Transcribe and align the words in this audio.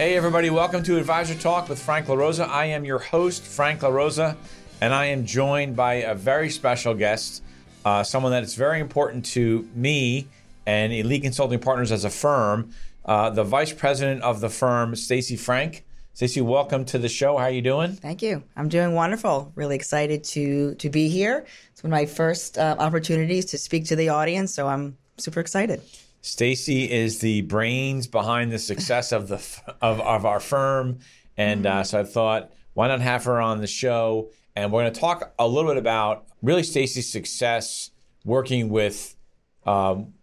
Hey, 0.00 0.16
everybody, 0.16 0.48
welcome 0.48 0.82
to 0.84 0.96
Advisor 0.96 1.34
Talk 1.34 1.68
with 1.68 1.78
Frank 1.78 2.06
LaRosa. 2.06 2.48
I 2.48 2.64
am 2.64 2.86
your 2.86 3.00
host, 3.00 3.42
Frank 3.42 3.80
LaRosa, 3.80 4.34
and 4.80 4.94
I 4.94 5.04
am 5.04 5.26
joined 5.26 5.76
by 5.76 5.96
a 5.96 6.14
very 6.14 6.48
special 6.48 6.94
guest, 6.94 7.42
uh, 7.84 8.02
someone 8.02 8.32
that 8.32 8.42
is 8.42 8.54
very 8.54 8.80
important 8.80 9.26
to 9.26 9.68
me 9.74 10.26
and 10.64 10.90
Elite 10.90 11.22
Consulting 11.22 11.58
Partners 11.58 11.92
as 11.92 12.06
a 12.06 12.08
firm, 12.08 12.72
uh, 13.04 13.28
the 13.28 13.44
vice 13.44 13.74
president 13.74 14.22
of 14.22 14.40
the 14.40 14.48
firm, 14.48 14.96
Stacey 14.96 15.36
Frank. 15.36 15.84
Stacey, 16.14 16.40
welcome 16.40 16.86
to 16.86 16.98
the 16.98 17.10
show. 17.10 17.36
How 17.36 17.44
are 17.44 17.50
you 17.50 17.60
doing? 17.60 17.92
Thank 17.92 18.22
you. 18.22 18.42
I'm 18.56 18.70
doing 18.70 18.94
wonderful. 18.94 19.52
Really 19.54 19.76
excited 19.76 20.24
to 20.24 20.76
to 20.76 20.88
be 20.88 21.10
here. 21.10 21.44
It's 21.72 21.84
one 21.84 21.92
of 21.92 21.98
my 21.98 22.06
first 22.06 22.56
uh, 22.56 22.74
opportunities 22.78 23.44
to 23.44 23.58
speak 23.58 23.84
to 23.88 23.96
the 23.96 24.08
audience, 24.08 24.54
so 24.54 24.66
I'm 24.66 24.96
super 25.18 25.40
excited. 25.40 25.82
Stacey 26.22 26.90
is 26.90 27.20
the 27.20 27.42
brains 27.42 28.06
behind 28.06 28.52
the 28.52 28.58
success 28.58 29.12
of 29.12 29.28
the 29.28 29.36
of, 29.80 30.00
of 30.00 30.26
our 30.26 30.40
firm, 30.40 30.98
and 31.36 31.66
uh, 31.66 31.82
so 31.82 32.00
I 32.00 32.04
thought, 32.04 32.52
why 32.74 32.88
not 32.88 33.00
have 33.00 33.24
her 33.24 33.40
on 33.40 33.60
the 33.60 33.66
show? 33.66 34.30
And 34.54 34.72
we're 34.72 34.82
going 34.82 34.92
to 34.92 35.00
talk 35.00 35.32
a 35.38 35.48
little 35.48 35.70
bit 35.70 35.78
about 35.78 36.26
really 36.42 36.62
Stacey's 36.62 37.10
success 37.10 37.90
working 38.24 38.68
with 38.68 39.16
um, 39.64 40.14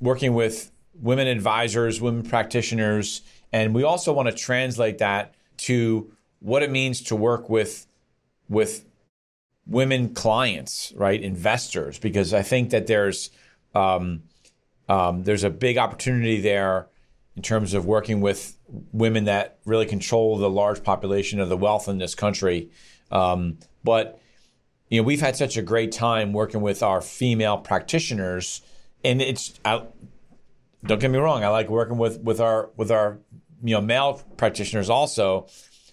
working 0.00 0.34
with 0.34 0.70
women 0.94 1.26
advisors, 1.26 2.00
women 2.00 2.22
practitioners, 2.22 3.22
and 3.52 3.74
we 3.74 3.82
also 3.82 4.12
want 4.12 4.28
to 4.28 4.34
translate 4.34 4.98
that 4.98 5.34
to 5.58 6.12
what 6.40 6.62
it 6.62 6.70
means 6.70 7.00
to 7.02 7.16
work 7.16 7.48
with 7.48 7.86
with 8.48 8.84
women 9.66 10.12
clients, 10.12 10.92
right, 10.96 11.22
investors, 11.22 11.98
because 11.98 12.34
I 12.34 12.42
think 12.42 12.70
that 12.70 12.86
there's 12.86 13.30
um, 13.74 14.24
um, 14.88 15.24
there's 15.24 15.44
a 15.44 15.50
big 15.50 15.78
opportunity 15.78 16.40
there 16.40 16.88
in 17.36 17.42
terms 17.42 17.74
of 17.74 17.86
working 17.86 18.20
with 18.20 18.56
women 18.92 19.24
that 19.24 19.58
really 19.64 19.86
control 19.86 20.36
the 20.36 20.50
large 20.50 20.82
population 20.82 21.40
of 21.40 21.48
the 21.48 21.56
wealth 21.56 21.88
in 21.88 21.98
this 21.98 22.14
country. 22.14 22.70
Um, 23.10 23.58
but 23.84 24.20
you 24.88 25.00
know, 25.00 25.04
we've 25.04 25.20
had 25.20 25.36
such 25.36 25.56
a 25.56 25.62
great 25.62 25.92
time 25.92 26.32
working 26.32 26.60
with 26.60 26.82
our 26.82 27.00
female 27.00 27.58
practitioners, 27.58 28.60
and 29.02 29.22
it's 29.22 29.58
I, 29.64 29.86
don't 30.84 31.00
get 31.00 31.10
me 31.10 31.18
wrong, 31.18 31.44
I 31.44 31.48
like 31.48 31.68
working 31.70 31.96
with 31.96 32.20
with 32.20 32.40
our 32.40 32.70
with 32.76 32.90
our 32.90 33.18
you 33.62 33.74
know 33.74 33.80
male 33.80 34.22
practitioners 34.36 34.90
also, 34.90 35.46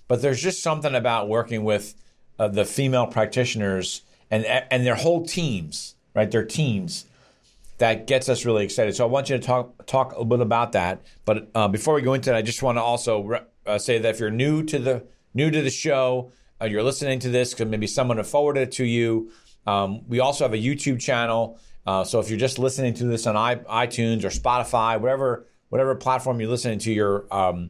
but 0.07 0.21
there's 0.21 0.41
just 0.41 0.61
something 0.61 0.95
about 0.95 1.29
working 1.29 1.63
with 1.63 1.95
uh, 2.37 2.49
the 2.49 2.65
female 2.65 3.07
practitioners 3.07 4.01
and 4.29 4.45
and 4.45 4.85
their 4.85 4.95
whole 4.95 5.25
teams, 5.25 5.95
right? 6.13 6.29
Their 6.29 6.45
teams 6.45 7.05
that 7.79 8.07
gets 8.07 8.29
us 8.29 8.45
really 8.45 8.63
excited. 8.63 8.95
So 8.95 9.05
I 9.05 9.07
want 9.07 9.29
you 9.29 9.37
to 9.37 9.43
talk 9.43 9.85
talk 9.85 10.11
a 10.11 10.15
little 10.15 10.25
bit 10.25 10.41
about 10.41 10.73
that. 10.73 11.01
But 11.25 11.49
uh, 11.55 11.67
before 11.67 11.95
we 11.95 12.01
go 12.01 12.13
into 12.13 12.29
that, 12.29 12.35
I 12.35 12.41
just 12.41 12.61
want 12.61 12.77
to 12.77 12.81
also 12.81 13.23
re- 13.23 13.41
uh, 13.65 13.79
say 13.79 13.97
that 13.97 14.09
if 14.09 14.19
you're 14.19 14.29
new 14.29 14.63
to 14.63 14.79
the 14.79 15.05
new 15.33 15.49
to 15.49 15.61
the 15.61 15.69
show, 15.69 16.31
uh, 16.61 16.65
you're 16.65 16.83
listening 16.83 17.19
to 17.19 17.29
this 17.29 17.53
because 17.53 17.67
maybe 17.67 17.87
someone 17.87 18.21
forwarded 18.23 18.63
it 18.63 18.71
to 18.73 18.85
you. 18.85 19.31
Um, 19.65 20.01
we 20.07 20.19
also 20.19 20.43
have 20.43 20.53
a 20.53 20.57
YouTube 20.57 20.99
channel. 20.99 21.57
Uh, 21.87 22.03
so 22.03 22.19
if 22.19 22.29
you're 22.29 22.39
just 22.39 22.59
listening 22.59 22.93
to 22.95 23.05
this 23.05 23.25
on 23.25 23.35
iTunes 23.35 24.23
or 24.23 24.29
Spotify, 24.29 24.99
whatever 24.99 25.47
whatever 25.69 25.95
platform 25.95 26.39
you're 26.41 26.49
listening 26.49 26.79
to 26.79 26.91
your 26.91 27.33
um, 27.33 27.69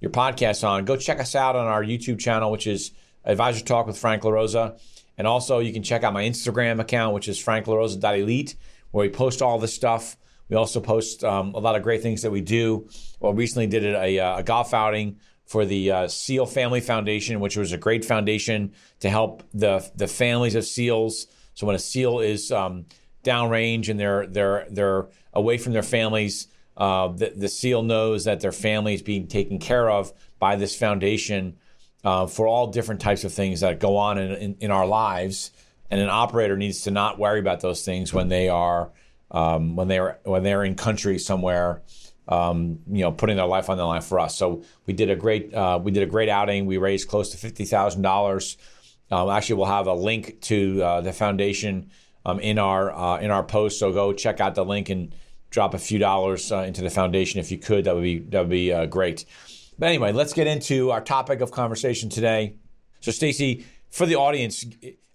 your 0.00 0.10
podcast 0.10 0.68
on, 0.68 0.84
go 0.84 0.96
check 0.96 1.18
us 1.18 1.34
out 1.34 1.56
on 1.56 1.66
our 1.66 1.82
YouTube 1.82 2.18
channel, 2.18 2.50
which 2.50 2.66
is 2.66 2.92
Advisor 3.24 3.64
Talk 3.64 3.86
with 3.86 3.96
Frank 3.96 4.22
LaRosa. 4.22 4.78
And 5.18 5.26
also, 5.26 5.60
you 5.60 5.72
can 5.72 5.82
check 5.82 6.04
out 6.04 6.12
my 6.12 6.24
Instagram 6.24 6.78
account, 6.78 7.14
which 7.14 7.26
is 7.26 7.42
franklarosa.elite 7.42 8.54
where 8.96 9.06
we 9.06 9.12
post 9.12 9.42
all 9.42 9.58
this 9.58 9.74
stuff. 9.74 10.16
We 10.48 10.56
also 10.56 10.80
post 10.80 11.22
um, 11.22 11.52
a 11.52 11.58
lot 11.58 11.76
of 11.76 11.82
great 11.82 12.00
things 12.00 12.22
that 12.22 12.30
we 12.30 12.40
do. 12.40 12.88
Well, 13.20 13.34
recently 13.34 13.66
did 13.66 13.84
a, 13.84 14.38
a 14.38 14.42
golf 14.42 14.72
outing 14.72 15.20
for 15.44 15.66
the 15.66 15.90
uh, 15.90 16.08
SEAL 16.08 16.46
Family 16.46 16.80
Foundation, 16.80 17.38
which 17.40 17.58
was 17.58 17.72
a 17.72 17.76
great 17.76 18.06
foundation 18.06 18.72
to 19.00 19.10
help 19.10 19.42
the 19.52 19.86
the 19.96 20.06
families 20.06 20.54
of 20.54 20.64
SEALs. 20.64 21.26
So 21.52 21.66
when 21.66 21.76
a 21.76 21.78
SEAL 21.78 22.20
is 22.20 22.50
um, 22.50 22.86
downrange 23.22 23.90
and 23.90 24.00
they're 24.00 24.26
they're 24.26 24.66
they're 24.70 25.08
away 25.34 25.58
from 25.58 25.74
their 25.74 25.82
families, 25.82 26.48
uh, 26.78 27.08
the, 27.08 27.34
the 27.36 27.48
SEAL 27.48 27.82
knows 27.82 28.24
that 28.24 28.40
their 28.40 28.50
family 28.50 28.94
is 28.94 29.02
being 29.02 29.26
taken 29.26 29.58
care 29.58 29.90
of 29.90 30.10
by 30.38 30.56
this 30.56 30.74
foundation 30.74 31.58
uh, 32.02 32.26
for 32.26 32.46
all 32.46 32.68
different 32.68 33.02
types 33.02 33.24
of 33.24 33.32
things 33.34 33.60
that 33.60 33.78
go 33.78 33.98
on 33.98 34.16
in, 34.16 34.32
in, 34.36 34.56
in 34.60 34.70
our 34.70 34.86
lives 34.86 35.50
and 35.90 36.00
an 36.00 36.08
operator 36.08 36.56
needs 36.56 36.82
to 36.82 36.90
not 36.90 37.18
worry 37.18 37.40
about 37.40 37.60
those 37.60 37.84
things 37.84 38.12
when 38.12 38.28
they 38.28 38.48
are 38.48 38.90
um, 39.30 39.76
when 39.76 39.88
they're 39.88 40.18
when 40.24 40.42
they're 40.42 40.64
in 40.64 40.74
country 40.74 41.18
somewhere 41.18 41.82
um, 42.28 42.80
you 42.90 43.02
know 43.02 43.12
putting 43.12 43.36
their 43.36 43.46
life 43.46 43.70
on 43.70 43.76
the 43.76 43.84
line 43.84 44.02
for 44.02 44.20
us. 44.20 44.36
So 44.36 44.62
we 44.86 44.94
did 44.94 45.10
a 45.10 45.16
great 45.16 45.52
uh, 45.54 45.78
we 45.82 45.90
did 45.90 46.02
a 46.02 46.06
great 46.06 46.28
outing. 46.28 46.66
We 46.66 46.78
raised 46.78 47.08
close 47.08 47.30
to 47.30 47.36
$50000 47.36 48.56
um, 49.10 49.30
actually 49.30 49.56
we'll 49.56 49.66
have 49.66 49.86
a 49.86 49.94
link 49.94 50.40
to 50.42 50.82
uh, 50.82 51.00
the 51.00 51.12
foundation 51.12 51.90
um, 52.24 52.40
in 52.40 52.58
our 52.58 52.92
uh, 52.92 53.18
in 53.18 53.30
our 53.30 53.42
post. 53.42 53.78
So 53.78 53.92
go 53.92 54.12
check 54.12 54.40
out 54.40 54.54
the 54.54 54.64
link 54.64 54.88
and 54.88 55.14
drop 55.50 55.74
a 55.74 55.78
few 55.78 55.98
dollars 55.98 56.50
uh, 56.50 56.58
into 56.58 56.82
the 56.82 56.90
foundation 56.90 57.40
if 57.40 57.50
you 57.50 57.58
could. 57.58 57.84
That 57.84 57.94
would 57.94 58.02
be 58.02 58.18
that 58.18 58.40
would 58.40 58.50
be 58.50 58.72
uh, 58.72 58.86
great. 58.86 59.24
But 59.78 59.86
anyway 59.86 60.12
let's 60.12 60.32
get 60.32 60.46
into 60.46 60.90
our 60.90 61.00
topic 61.00 61.40
of 61.40 61.50
conversation 61.50 62.08
today. 62.08 62.56
So 63.00 63.12
Stacey 63.12 63.64
for 63.90 64.06
the 64.06 64.16
audience 64.16 64.64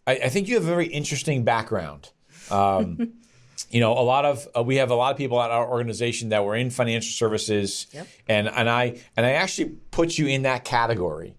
I, 0.07 0.13
I 0.13 0.29
think 0.29 0.47
you 0.47 0.56
have 0.56 0.63
a 0.63 0.67
very 0.67 0.88
interesting 0.88 1.44
background. 1.44 2.12
Um, 2.50 3.13
you 3.69 3.79
know, 3.79 3.94
a 3.94 4.01
lot 4.03 4.25
of 4.25 4.47
uh, 4.56 4.63
we 4.63 4.78
have 4.78 4.91
a 4.91 4.95
lot 4.95 5.12
of 5.12 5.17
people 5.17 5.41
at 5.41 5.51
our 5.51 5.69
organization 5.69 6.29
that 6.29 6.44
were 6.44 6.56
in 6.56 6.69
financial 6.69 7.12
services, 7.12 7.88
yep. 7.94 8.07
and 8.28 8.47
and 8.47 8.69
I 8.69 9.00
and 9.16 9.25
I 9.25 9.31
actually 9.31 9.75
put 9.91 10.17
you 10.17 10.28
in 10.28 10.44
that 10.44 10.66
category 10.66 11.35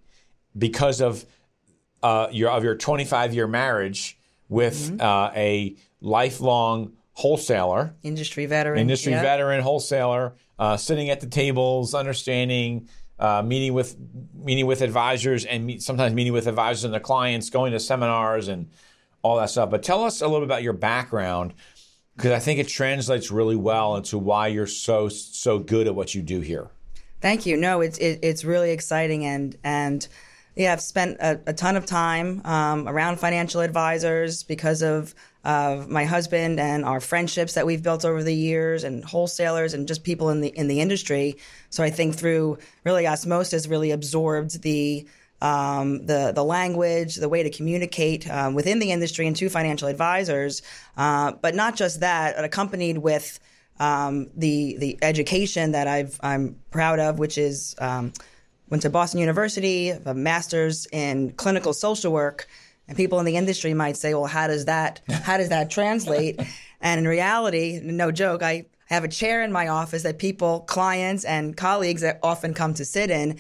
because 0.57 1.01
of 1.01 1.25
uh, 2.03 2.29
your 2.31 2.51
of 2.51 2.65
your 2.65 2.77
25 2.77 3.35
year 3.35 3.47
marriage 3.47 4.19
with 4.49 4.91
mm-hmm. 4.91 5.01
uh, 5.01 5.31
a 5.35 5.77
lifelong 6.01 6.93
wholesaler, 7.13 7.95
industry 8.03 8.47
veteran, 8.47 8.79
industry 8.79 9.13
veteran 9.13 9.61
wholesaler, 9.61 10.35
uh, 10.59 10.77
sitting 10.77 11.11
at 11.11 11.21
the 11.21 11.27
tables, 11.27 11.95
understanding 11.95 12.89
uh, 13.23 13.41
meeting 13.41 13.73
with 13.73 13.97
meeting 14.35 14.67
with 14.67 14.83
advisors 14.83 15.45
and 15.45 15.65
meet, 15.65 15.81
sometimes 15.81 16.13
meeting 16.13 16.33
with 16.33 16.49
advisors 16.49 16.83
and 16.83 16.93
their 16.93 17.01
clients, 17.01 17.51
going 17.51 17.71
to 17.71 17.79
seminars 17.79 18.49
and 18.49 18.69
all 19.23 19.37
that 19.37 19.49
stuff. 19.49 19.71
But 19.71 19.85
tell 19.85 20.03
us 20.03 20.21
a 20.21 20.27
little 20.27 20.41
bit 20.41 20.47
about 20.47 20.65
your 20.65 20.73
background 20.73 21.55
because 22.17 22.33
I 22.33 22.41
think 22.41 22.59
it 22.59 22.67
translates 22.67 23.31
really 23.31 23.55
well 23.55 23.95
into 23.95 24.19
why 24.19 24.49
you're 24.49 24.67
so 24.67 25.09
so 25.09 25.61
good 25.61 25.87
at 25.87 25.95
what 25.95 26.17
you 26.17 26.21
do 26.21 26.41
here. 26.41 26.69
Thank 27.21 27.47
you. 27.47 27.57
No, 27.57 27.81
it's 27.81 27.97
it, 27.99 28.19
it's 28.23 28.45
really 28.45 28.73
exciting 28.73 29.25
and 29.25 29.57
and 29.63 30.09
yeah, 30.55 30.73
I've 30.73 30.83
spent 30.83 31.19
a, 31.21 31.41
a 31.47 31.53
ton 31.53 31.77
of 31.77 31.87
time 31.87 32.43
um, 32.45 32.89
around 32.89 33.19
financial 33.19 33.61
advisors 33.61 34.43
because 34.43 34.83
of 34.83 35.15
of 35.45 35.89
my 35.89 36.05
husband 36.05 36.61
and 36.61 36.85
our 36.85 37.01
friendships 37.01 37.55
that 37.55 37.67
we've 37.67 37.83
built 37.83 38.05
over 38.05 38.23
the 38.23 38.35
years 38.35 38.85
and 38.85 39.05
wholesalers 39.05 39.75
and 39.75 39.89
just 39.89 40.05
people 40.05 40.31
in 40.31 40.41
the 40.41 40.49
in 40.49 40.69
the 40.69 40.81
industry. 40.81 41.37
So 41.71 41.83
I 41.83 41.91
think 41.91 42.15
through 42.15 42.59
really 42.85 43.07
osmosis 43.07 43.67
really 43.67 43.91
absorbed 43.91 44.63
the 44.63 45.07
um, 45.41 46.07
the 46.07 46.33
the 46.33 46.45
language, 46.45 47.17
the 47.17 47.29
way 47.29 47.43
to 47.43 47.51
communicate 47.51 48.31
um, 48.31 48.55
within 48.55 48.79
the 48.79 48.93
industry 48.93 49.27
and 49.27 49.35
to 49.37 49.49
financial 49.49 49.89
advisors, 49.89 50.63
uh, 50.97 51.33
but 51.33 51.55
not 51.55 51.77
just 51.77 52.01
that, 52.01 52.43
accompanied 52.43 52.99
with 52.99 53.41
um, 53.81 54.29
the 54.37 54.77
the 54.79 54.99
education 55.03 55.73
that 55.73 55.89
I've 55.89 56.21
I'm 56.23 56.57
proud 56.71 57.01
of, 57.01 57.19
which 57.19 57.39
is 57.39 57.75
um, 57.79 58.13
went 58.73 58.81
to 58.81 58.89
Boston 58.89 59.21
University, 59.21 59.91
a 59.91 60.15
master's 60.15 60.87
in 60.93 61.31
clinical 61.33 61.75
social 61.75 62.11
work, 62.11 62.49
and 62.89 62.97
people 62.97 63.19
in 63.19 63.27
the 63.27 63.37
industry 63.37 63.75
might 63.75 63.99
say, 63.99 64.15
well, 64.15 64.25
how 64.25 64.47
does 64.47 64.65
that, 64.65 65.03
how 65.11 65.37
does 65.37 65.51
that 65.51 65.71
translate? 65.71 66.41
and 66.81 66.99
in 66.99 67.07
reality, 67.07 67.81
no 67.85 68.11
joke, 68.11 68.43
I 68.43 68.65
have 68.87 69.05
a 69.05 69.09
chair 69.09 69.43
in 69.43 69.53
my 69.53 69.69
office 69.69 70.05
that 70.05 70.19
people, 70.19 70.61
clients 70.61 71.23
and 71.27 71.55
colleagues 71.55 72.01
that 72.01 72.19
often 72.23 72.55
come 72.55 72.73
to 72.73 72.85
sit 72.87 73.11
in. 73.11 73.39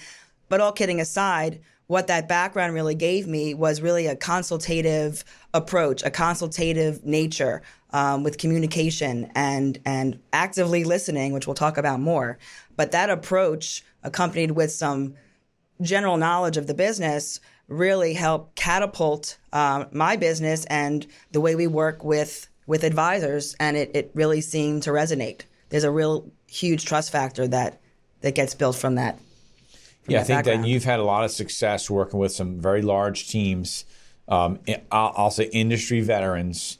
But 0.50 0.60
all 0.60 0.70
kidding 0.70 1.00
aside, 1.00 1.62
what 1.92 2.06
that 2.06 2.26
background 2.26 2.72
really 2.72 2.94
gave 2.94 3.26
me 3.26 3.52
was 3.52 3.82
really 3.82 4.06
a 4.06 4.16
consultative 4.16 5.22
approach, 5.52 6.02
a 6.02 6.10
consultative 6.10 7.04
nature 7.04 7.60
um, 7.90 8.22
with 8.22 8.38
communication 8.38 9.30
and 9.34 9.78
and 9.84 10.18
actively 10.32 10.84
listening, 10.84 11.34
which 11.34 11.46
we'll 11.46 11.52
talk 11.52 11.76
about 11.76 12.00
more. 12.00 12.38
But 12.76 12.92
that 12.92 13.10
approach, 13.10 13.84
accompanied 14.02 14.52
with 14.52 14.72
some 14.72 15.16
general 15.82 16.16
knowledge 16.16 16.56
of 16.56 16.66
the 16.66 16.72
business 16.72 17.40
really 17.68 18.14
helped 18.14 18.56
catapult 18.56 19.36
uh, 19.52 19.84
my 19.92 20.16
business 20.16 20.64
and 20.70 21.06
the 21.32 21.42
way 21.42 21.54
we 21.54 21.66
work 21.66 22.02
with 22.02 22.48
with 22.66 22.84
advisors, 22.84 23.54
and 23.60 23.76
it, 23.76 23.90
it 23.94 24.10
really 24.14 24.40
seemed 24.40 24.82
to 24.84 24.90
resonate. 24.92 25.42
There's 25.68 25.84
a 25.84 25.90
real 25.90 26.32
huge 26.46 26.86
trust 26.86 27.12
factor 27.12 27.46
that 27.48 27.82
that 28.22 28.34
gets 28.34 28.54
built 28.54 28.76
from 28.76 28.94
that. 28.94 29.18
Yeah, 30.06 30.20
I 30.20 30.24
think 30.24 30.38
background. 30.38 30.64
that 30.64 30.68
you've 30.68 30.84
had 30.84 30.98
a 30.98 31.04
lot 31.04 31.24
of 31.24 31.30
success 31.30 31.88
working 31.88 32.18
with 32.18 32.32
some 32.32 32.60
very 32.60 32.82
large 32.82 33.28
teams. 33.28 33.84
Um, 34.28 34.58
I'll, 34.90 35.12
I'll 35.16 35.30
say 35.30 35.44
industry 35.44 36.00
veterans, 36.00 36.78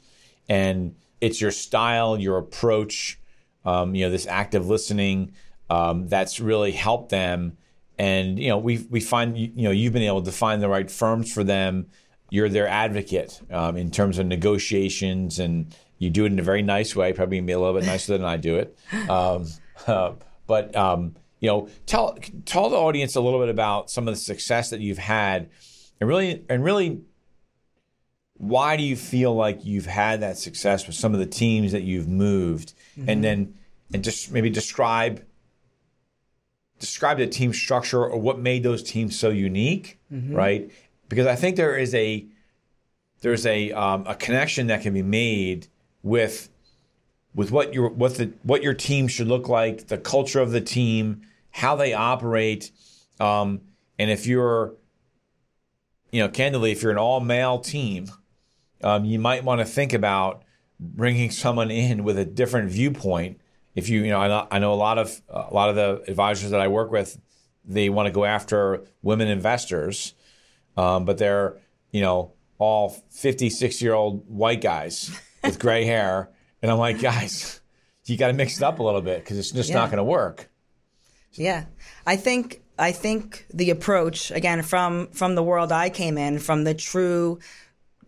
and 0.49 0.95
it's 1.21 1.39
your 1.39 1.51
style, 1.51 2.19
your 2.19 2.37
approach, 2.37 3.19
um, 3.65 3.95
you 3.95 4.05
know, 4.05 4.11
this 4.11 4.27
active 4.27 4.67
listening 4.67 5.33
um, 5.69 6.07
that's 6.07 6.39
really 6.39 6.71
helped 6.71 7.09
them. 7.09 7.57
And 7.97 8.39
you 8.39 8.49
know, 8.49 8.57
we 8.57 8.85
we 8.89 8.99
find 8.99 9.37
you 9.37 9.51
know 9.55 9.71
you've 9.71 9.93
been 9.93 10.03
able 10.03 10.23
to 10.23 10.31
find 10.31 10.61
the 10.61 10.69
right 10.69 10.89
firms 10.89 11.31
for 11.31 11.43
them. 11.43 11.87
You're 12.29 12.49
their 12.49 12.67
advocate 12.67 13.39
um, 13.51 13.77
in 13.77 13.91
terms 13.91 14.17
of 14.17 14.25
negotiations, 14.25 15.39
and 15.39 15.73
you 15.99 16.09
do 16.09 16.25
it 16.25 16.31
in 16.31 16.39
a 16.39 16.43
very 16.43 16.63
nice 16.63 16.95
way. 16.95 17.13
Probably 17.13 17.39
be 17.39 17.53
a 17.53 17.59
little 17.59 17.79
bit 17.79 17.85
nicer 17.85 18.17
than 18.17 18.25
I 18.25 18.37
do 18.37 18.55
it. 18.55 18.77
Um, 19.09 19.47
uh, 19.87 20.13
but 20.47 20.75
um, 20.75 21.15
you 21.43 21.49
know, 21.49 21.67
tell 21.85 22.17
tell 22.45 22.69
the 22.69 22.77
audience 22.77 23.15
a 23.15 23.21
little 23.21 23.41
bit 23.41 23.49
about 23.49 23.91
some 23.91 24.07
of 24.07 24.13
the 24.13 24.19
success 24.19 24.69
that 24.69 24.79
you've 24.79 24.97
had, 24.97 25.49
and 25.99 26.09
really 26.09 26.45
and 26.47 26.63
really 26.63 27.01
why 28.37 28.77
do 28.77 28.83
you 28.83 28.95
feel 28.95 29.35
like 29.35 29.65
you've 29.65 29.85
had 29.85 30.21
that 30.21 30.37
success 30.37 30.87
with 30.87 30.95
some 30.95 31.13
of 31.13 31.19
the 31.19 31.25
teams 31.25 31.73
that 31.73 31.83
you've 31.83 32.07
moved? 32.07 32.73
And 33.09 33.21
then 33.21 33.55
and 33.93 34.05
just 34.05 34.31
maybe 34.31 34.49
describe 34.49 35.25
describe 36.79 37.17
the 37.17 37.27
team 37.27 37.51
structure 37.51 38.05
or 38.05 38.17
what 38.17 38.39
made 38.39 38.63
those 38.63 38.81
teams 38.81 39.19
so 39.19 39.29
unique 39.29 39.99
right? 40.35 40.71
Because 41.09 41.27
i 41.27 41.35
think 41.35 41.57
there 41.57 41.77
is 41.77 41.93
a 41.93 42.25
there's 43.21 43.45
a 43.45 43.71
um, 43.73 44.05
a 44.07 44.15
connection 44.15 44.67
that 44.67 44.81
can 44.81 44.93
be 44.93 45.03
made 45.03 45.67
with 46.03 46.49
with 47.35 47.51
what 47.51 47.73
your 47.73 47.89
what 47.89 48.15
the 48.15 48.31
what 48.43 48.63
your 48.63 48.73
team 48.73 49.07
should 49.09 49.27
look 49.27 49.47
like 49.49 49.87
the 49.87 49.97
culture 49.97 50.39
of 50.39 50.51
the 50.51 50.61
team 50.61 51.21
how 51.53 51.75
they 51.77 51.93
operate 51.93 52.71
um, 53.19 53.61
and 53.97 54.11
if 54.11 54.27
you're 54.27 54.73
you 56.11 56.19
know 56.21 56.27
candidly 56.29 56.71
if 56.71 56.81
you're 56.81 56.91
an 56.91 56.97
all 56.97 57.19
male 57.21 57.59
team 57.59 58.07
um, 58.83 59.05
you 59.05 59.17
might 59.17 59.43
want 59.45 59.59
to 59.61 59.65
think 59.65 59.93
about 59.93 60.43
bringing 60.79 61.31
someone 61.31 61.71
in 61.71 62.03
with 62.03 62.17
a 62.17 62.25
different 62.25 62.69
viewpoint. 62.69 63.39
If 63.75 63.87
you, 63.87 64.01
you 64.03 64.09
know, 64.09 64.19
I 64.19 64.27
know, 64.27 64.47
I 64.51 64.59
know 64.59 64.73
a 64.73 64.75
lot 64.75 64.97
of 64.97 65.21
a 65.29 65.53
lot 65.53 65.69
of 65.69 65.75
the 65.75 66.03
advisors 66.09 66.51
that 66.51 66.59
I 66.59 66.67
work 66.67 66.91
with, 66.91 67.17
they 67.63 67.89
want 67.89 68.07
to 68.07 68.11
go 68.11 68.25
after 68.25 68.83
women 69.01 69.29
investors, 69.29 70.13
um, 70.75 71.05
but 71.05 71.17
they're, 71.17 71.57
you 71.91 72.01
know, 72.01 72.33
all 72.59 72.89
56 72.89 73.81
year 73.81 73.93
old 73.93 74.27
white 74.27 74.59
guys 74.59 75.17
with 75.43 75.59
gray 75.59 75.85
hair, 75.85 76.29
and 76.61 76.69
I'm 76.69 76.77
like, 76.77 76.99
guys, 76.99 77.61
you 78.05 78.17
got 78.17 78.27
to 78.27 78.33
mix 78.33 78.57
it 78.57 78.63
up 78.63 78.79
a 78.79 78.83
little 78.83 79.01
bit 79.01 79.23
because 79.23 79.37
it's 79.39 79.51
just 79.51 79.69
Yeah. 79.69 79.75
not 79.75 79.85
going 79.91 79.97
to 79.97 80.03
work. 80.03 80.49
Yeah, 81.35 81.65
I 82.05 82.15
think 82.15 82.61
I 82.77 82.91
think 82.91 83.45
the 83.53 83.69
approach 83.69 84.31
again 84.31 84.61
from 84.61 85.07
from 85.07 85.35
the 85.35 85.43
world 85.43 85.71
I 85.71 85.89
came 85.89 86.17
in, 86.17 86.39
from 86.39 86.63
the 86.63 86.73
true 86.73 87.39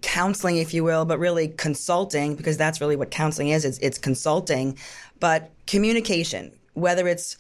counseling, 0.02 0.58
if 0.58 0.74
you 0.74 0.84
will, 0.84 1.06
but 1.06 1.18
really 1.18 1.48
consulting, 1.48 2.36
because 2.36 2.58
that's 2.58 2.80
really 2.80 2.96
what 2.96 3.10
counseling 3.10 3.50
is. 3.50 3.66
It's, 3.66 3.80
it's 3.80 3.98
consulting, 3.98 4.78
but 5.20 5.52
communication, 5.66 6.52
whether 6.74 7.08
it's 7.08 7.38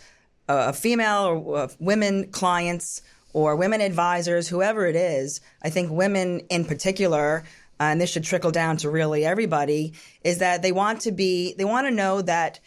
a 0.47 0.73
female 0.73 1.43
or 1.45 1.69
women 1.79 2.31
clients 2.31 3.03
or 3.33 3.55
women 3.55 3.81
advisors, 3.81 4.47
whoever 4.47 4.87
it 4.87 4.95
is, 4.95 5.41
I 5.61 5.69
think 5.69 5.91
women 5.91 6.39
in 6.49 6.65
particular, 6.65 7.43
and 7.79 8.01
this 8.01 8.09
should 8.09 8.23
trickle 8.23 8.51
down 8.51 8.77
to 8.77 8.89
really 8.89 9.25
everybody, 9.25 9.93
is 10.23 10.39
that 10.39 10.61
they 10.61 10.71
want 10.71 11.01
to 11.01 11.11
be, 11.11 11.53
they 11.57 11.65
want 11.65 11.85
to 11.85 11.91
know 11.91 12.21
that 12.21 12.59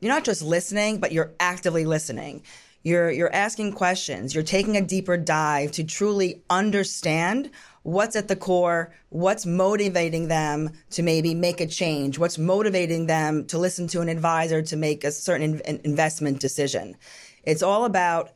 you're 0.00 0.12
not 0.12 0.24
just 0.24 0.42
listening, 0.42 0.98
but 0.98 1.12
you're 1.12 1.32
actively 1.38 1.84
listening. 1.84 2.42
You're 2.82 3.10
you're 3.10 3.32
asking 3.34 3.72
questions. 3.72 4.34
You're 4.34 4.42
taking 4.42 4.76
a 4.76 4.80
deeper 4.80 5.18
dive 5.18 5.72
to 5.72 5.84
truly 5.84 6.42
understand 6.48 7.50
what's 7.82 8.16
at 8.16 8.28
the 8.28 8.36
core, 8.36 8.92
what's 9.10 9.44
motivating 9.44 10.28
them 10.28 10.70
to 10.90 11.02
maybe 11.02 11.34
make 11.34 11.60
a 11.60 11.66
change, 11.66 12.18
what's 12.18 12.38
motivating 12.38 13.06
them 13.06 13.46
to 13.46 13.58
listen 13.58 13.86
to 13.88 14.00
an 14.00 14.08
advisor 14.08 14.62
to 14.62 14.76
make 14.76 15.04
a 15.04 15.12
certain 15.12 15.60
in- 15.60 15.80
investment 15.84 16.40
decision. 16.40 16.96
It's 17.42 17.62
all 17.62 17.84
about 17.84 18.32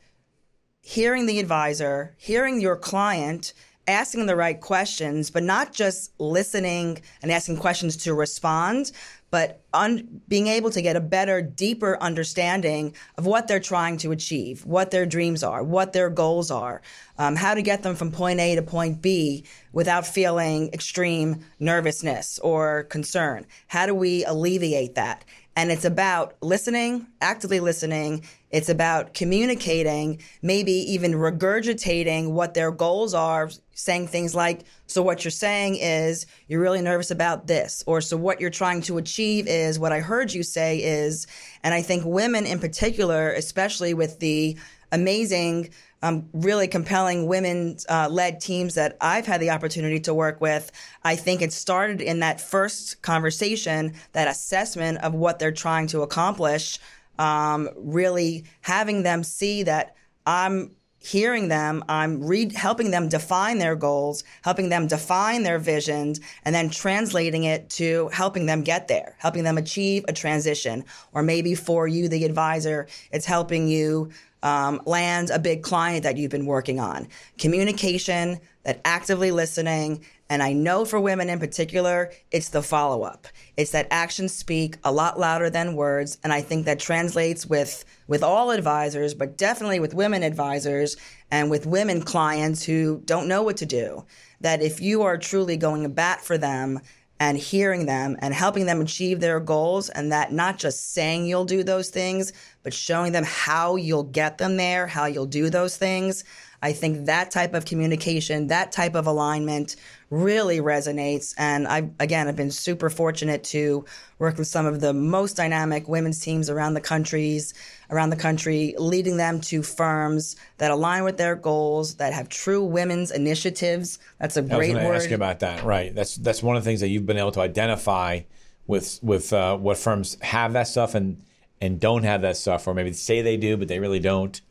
hearing 0.81 1.25
the 1.25 1.39
advisor, 1.39 2.15
hearing 2.17 2.61
your 2.61 2.75
client, 2.75 3.53
asking 3.87 4.25
the 4.25 4.35
right 4.35 4.59
questions, 4.59 5.29
but 5.29 5.43
not 5.43 5.73
just 5.73 6.11
listening 6.19 7.01
and 7.21 7.31
asking 7.31 7.57
questions 7.57 7.97
to 7.97 8.13
respond, 8.13 8.91
but 9.35 9.65
un- 9.73 10.21
being 10.29 10.47
able 10.47 10.69
to 10.69 10.81
get 10.81 10.95
a 10.95 11.01
better, 11.01 11.41
deeper 11.41 11.97
understanding 11.99 12.95
of 13.17 13.25
what 13.25 13.49
they're 13.49 13.59
trying 13.59 13.97
to 13.97 14.13
achieve, 14.13 14.65
what 14.65 14.91
their 14.91 15.05
dreams 15.05 15.43
are, 15.43 15.61
what 15.61 15.91
their 15.91 16.09
goals 16.09 16.49
are, 16.49 16.81
um, 17.17 17.35
how 17.35 17.53
to 17.53 17.61
get 17.61 17.83
them 17.83 17.97
from 17.97 18.13
point 18.13 18.39
A 18.39 18.55
to 18.55 18.61
point 18.61 19.01
B 19.01 19.43
without 19.73 20.07
feeling 20.07 20.69
extreme 20.71 21.41
nervousness 21.59 22.39
or 22.39 22.83
concern. 22.83 23.45
How 23.67 23.85
do 23.85 23.93
we 23.93 24.23
alleviate 24.23 24.95
that? 24.95 25.25
And 25.57 25.69
it's 25.69 25.83
about 25.83 26.35
listening, 26.41 27.07
actively 27.19 27.59
listening. 27.59 28.23
It's 28.55 28.69
about 28.69 29.13
communicating, 29.13 30.21
maybe 30.41 30.71
even 30.71 31.11
regurgitating 31.11 32.31
what 32.31 32.53
their 32.53 32.71
goals 32.71 33.13
are, 33.13 33.49
saying 33.73 34.07
things 34.07 34.33
like, 34.33 34.61
So, 34.87 35.01
what 35.01 35.25
you're 35.25 35.31
saying 35.31 35.75
is 35.75 36.25
you're 36.47 36.61
really 36.61 36.81
nervous 36.81 37.11
about 37.11 37.47
this, 37.47 37.83
or 37.85 37.99
so 37.99 38.15
what 38.15 38.39
you're 38.39 38.49
trying 38.49 38.81
to 38.83 38.97
achieve 38.97 39.45
is 39.45 39.77
what 39.77 39.91
I 39.91 39.99
heard 39.99 40.33
you 40.33 40.41
say 40.41 40.81
is. 40.81 41.27
And 41.63 41.73
I 41.73 41.81
think 41.81 42.05
women 42.05 42.45
in 42.45 42.59
particular, 42.59 43.33
especially 43.33 43.93
with 43.93 44.19
the 44.19 44.57
amazing, 44.89 45.71
um, 46.01 46.29
really 46.31 46.69
compelling 46.69 47.27
women 47.27 47.75
uh, 47.89 48.07
led 48.09 48.39
teams 48.39 48.75
that 48.75 48.95
I've 49.01 49.25
had 49.25 49.41
the 49.41 49.49
opportunity 49.49 49.99
to 50.01 50.13
work 50.13 50.39
with, 50.39 50.71
I 51.03 51.17
think 51.17 51.41
it 51.41 51.51
started 51.51 51.99
in 51.99 52.21
that 52.21 52.39
first 52.39 53.01
conversation, 53.01 53.95
that 54.13 54.29
assessment 54.29 54.99
of 54.99 55.13
what 55.13 55.39
they're 55.39 55.51
trying 55.51 55.87
to 55.87 56.03
accomplish, 56.03 56.79
um, 57.19 57.69
really 57.75 58.45
having 58.61 59.03
them 59.03 59.23
see 59.23 59.63
that 59.63 59.95
I'm 60.25 60.75
hearing 61.05 61.49
them, 61.49 61.83
I'm 61.87 62.25
re- 62.25 62.51
helping 62.53 62.89
them 62.89 63.09
define 63.09 63.59
their 63.59 63.75
goals, 63.75 64.23
helping 64.43 64.69
them 64.69 64.87
define 64.87 65.43
their 65.43 65.59
visions, 65.59 66.19
and 66.43 66.55
then 66.55 66.69
translating 66.69 67.43
it 67.43 67.69
to 67.71 68.09
helping 68.11 68.47
them 68.47 68.63
get 68.63 68.87
there, 68.87 69.15
helping 69.19 69.43
them 69.43 69.57
achieve 69.57 70.03
a 70.07 70.13
transition. 70.13 70.83
Or 71.13 71.21
maybe 71.21 71.53
for 71.53 71.87
you, 71.87 72.09
the 72.09 72.25
advisor, 72.25 72.87
it's 73.11 73.25
helping 73.25 73.67
you 73.67 74.09
um, 74.43 74.81
land 74.85 75.29
a 75.29 75.39
big 75.39 75.63
client 75.63 76.03
that 76.03 76.17
you've 76.17 76.31
been 76.31 76.45
working 76.45 76.79
on. 76.79 77.07
Communication, 77.37 78.39
that 78.63 78.81
actively 78.83 79.31
listening, 79.31 80.03
and 80.29 80.41
I 80.41 80.53
know 80.53 80.85
for 80.85 80.99
women 80.99 81.29
in 81.29 81.39
particular, 81.39 82.11
it's 82.31 82.49
the 82.49 82.63
follow 82.63 83.03
up. 83.03 83.27
It's 83.57 83.71
that 83.71 83.87
actions 83.91 84.33
speak 84.33 84.77
a 84.83 84.91
lot 84.91 85.19
louder 85.19 85.51
than 85.51 85.75
words, 85.75 86.17
and 86.23 86.33
I 86.33 86.41
think 86.41 86.65
that 86.65 86.79
translates 86.79 87.45
with 87.45 87.85
with 88.07 88.23
all 88.23 88.51
advisors, 88.51 89.13
but 89.13 89.37
definitely 89.37 89.79
with 89.79 89.93
women 89.93 90.23
advisors 90.23 90.97
and 91.29 91.49
with 91.49 91.65
women 91.65 92.01
clients 92.01 92.63
who 92.63 93.01
don't 93.05 93.27
know 93.27 93.43
what 93.43 93.57
to 93.57 93.65
do. 93.65 94.05
That 94.41 94.61
if 94.61 94.81
you 94.81 95.03
are 95.03 95.17
truly 95.17 95.57
going 95.57 95.87
bat 95.91 96.21
for 96.21 96.37
them 96.37 96.81
and 97.19 97.37
hearing 97.37 97.85
them 97.85 98.17
and 98.19 98.33
helping 98.33 98.65
them 98.65 98.81
achieve 98.81 99.19
their 99.19 99.39
goals, 99.39 99.89
and 99.89 100.11
that 100.11 100.33
not 100.33 100.57
just 100.57 100.93
saying 100.93 101.25
you'll 101.25 101.45
do 101.45 101.63
those 101.63 101.89
things, 101.89 102.33
but 102.63 102.73
showing 102.73 103.11
them 103.13 103.23
how 103.25 103.75
you'll 103.75 104.03
get 104.03 104.37
them 104.37 104.57
there, 104.57 104.87
how 104.87 105.05
you'll 105.05 105.25
do 105.25 105.49
those 105.49 105.77
things. 105.77 106.23
I 106.61 106.73
think 106.73 107.05
that 107.05 107.31
type 107.31 107.53
of 107.53 107.65
communication, 107.65 108.47
that 108.47 108.71
type 108.71 108.95
of 108.95 109.07
alignment 109.07 109.75
really 110.09 110.59
resonates. 110.59 111.33
And 111.37 111.67
I, 111.67 111.89
again, 111.99 112.27
I've 112.27 112.35
been 112.35 112.51
super 112.51 112.89
fortunate 112.89 113.43
to 113.45 113.85
work 114.19 114.37
with 114.37 114.47
some 114.47 114.65
of 114.65 114.79
the 114.79 114.93
most 114.93 115.35
dynamic 115.35 115.87
women's 115.87 116.19
teams 116.19 116.49
around 116.49 116.73
the 116.73 116.81
countries, 116.81 117.53
around 117.89 118.09
the 118.11 118.15
country, 118.15 118.75
leading 118.77 119.17
them 119.17 119.41
to 119.41 119.61
firms 119.61 120.35
that 120.57 120.71
align 120.71 121.03
with 121.03 121.17
their 121.17 121.35
goals, 121.35 121.95
that 121.95 122.13
have 122.13 122.29
true 122.29 122.63
women's 122.63 123.11
initiatives. 123.11 123.99
That's 124.19 124.37
a 124.37 124.39
I 124.39 124.43
was 124.43 124.49
great 124.51 124.71
going 124.73 124.83
to 124.83 124.89
word. 124.89 124.95
ask 124.95 125.09
you 125.09 125.15
about 125.15 125.39
that. 125.39 125.63
Right. 125.63 125.93
That's 125.93 126.15
that's 126.15 126.41
one 126.41 126.55
of 126.55 126.63
the 126.63 126.69
things 126.69 126.81
that 126.81 126.87
you've 126.87 127.05
been 127.05 127.17
able 127.17 127.31
to 127.33 127.41
identify 127.41 128.21
with 128.67 128.99
with 129.03 129.33
uh, 129.33 129.57
what 129.57 129.77
firms 129.77 130.17
have 130.21 130.53
that 130.53 130.67
stuff 130.67 130.95
and 130.95 131.21
and 131.61 131.79
don't 131.79 132.03
have 132.03 132.21
that 132.21 132.37
stuff, 132.37 132.67
or 132.67 132.73
maybe 132.73 132.93
say 132.93 133.21
they 133.21 133.37
do 133.37 133.57
but 133.57 133.67
they 133.67 133.79
really 133.79 133.99
don't. 133.99 134.41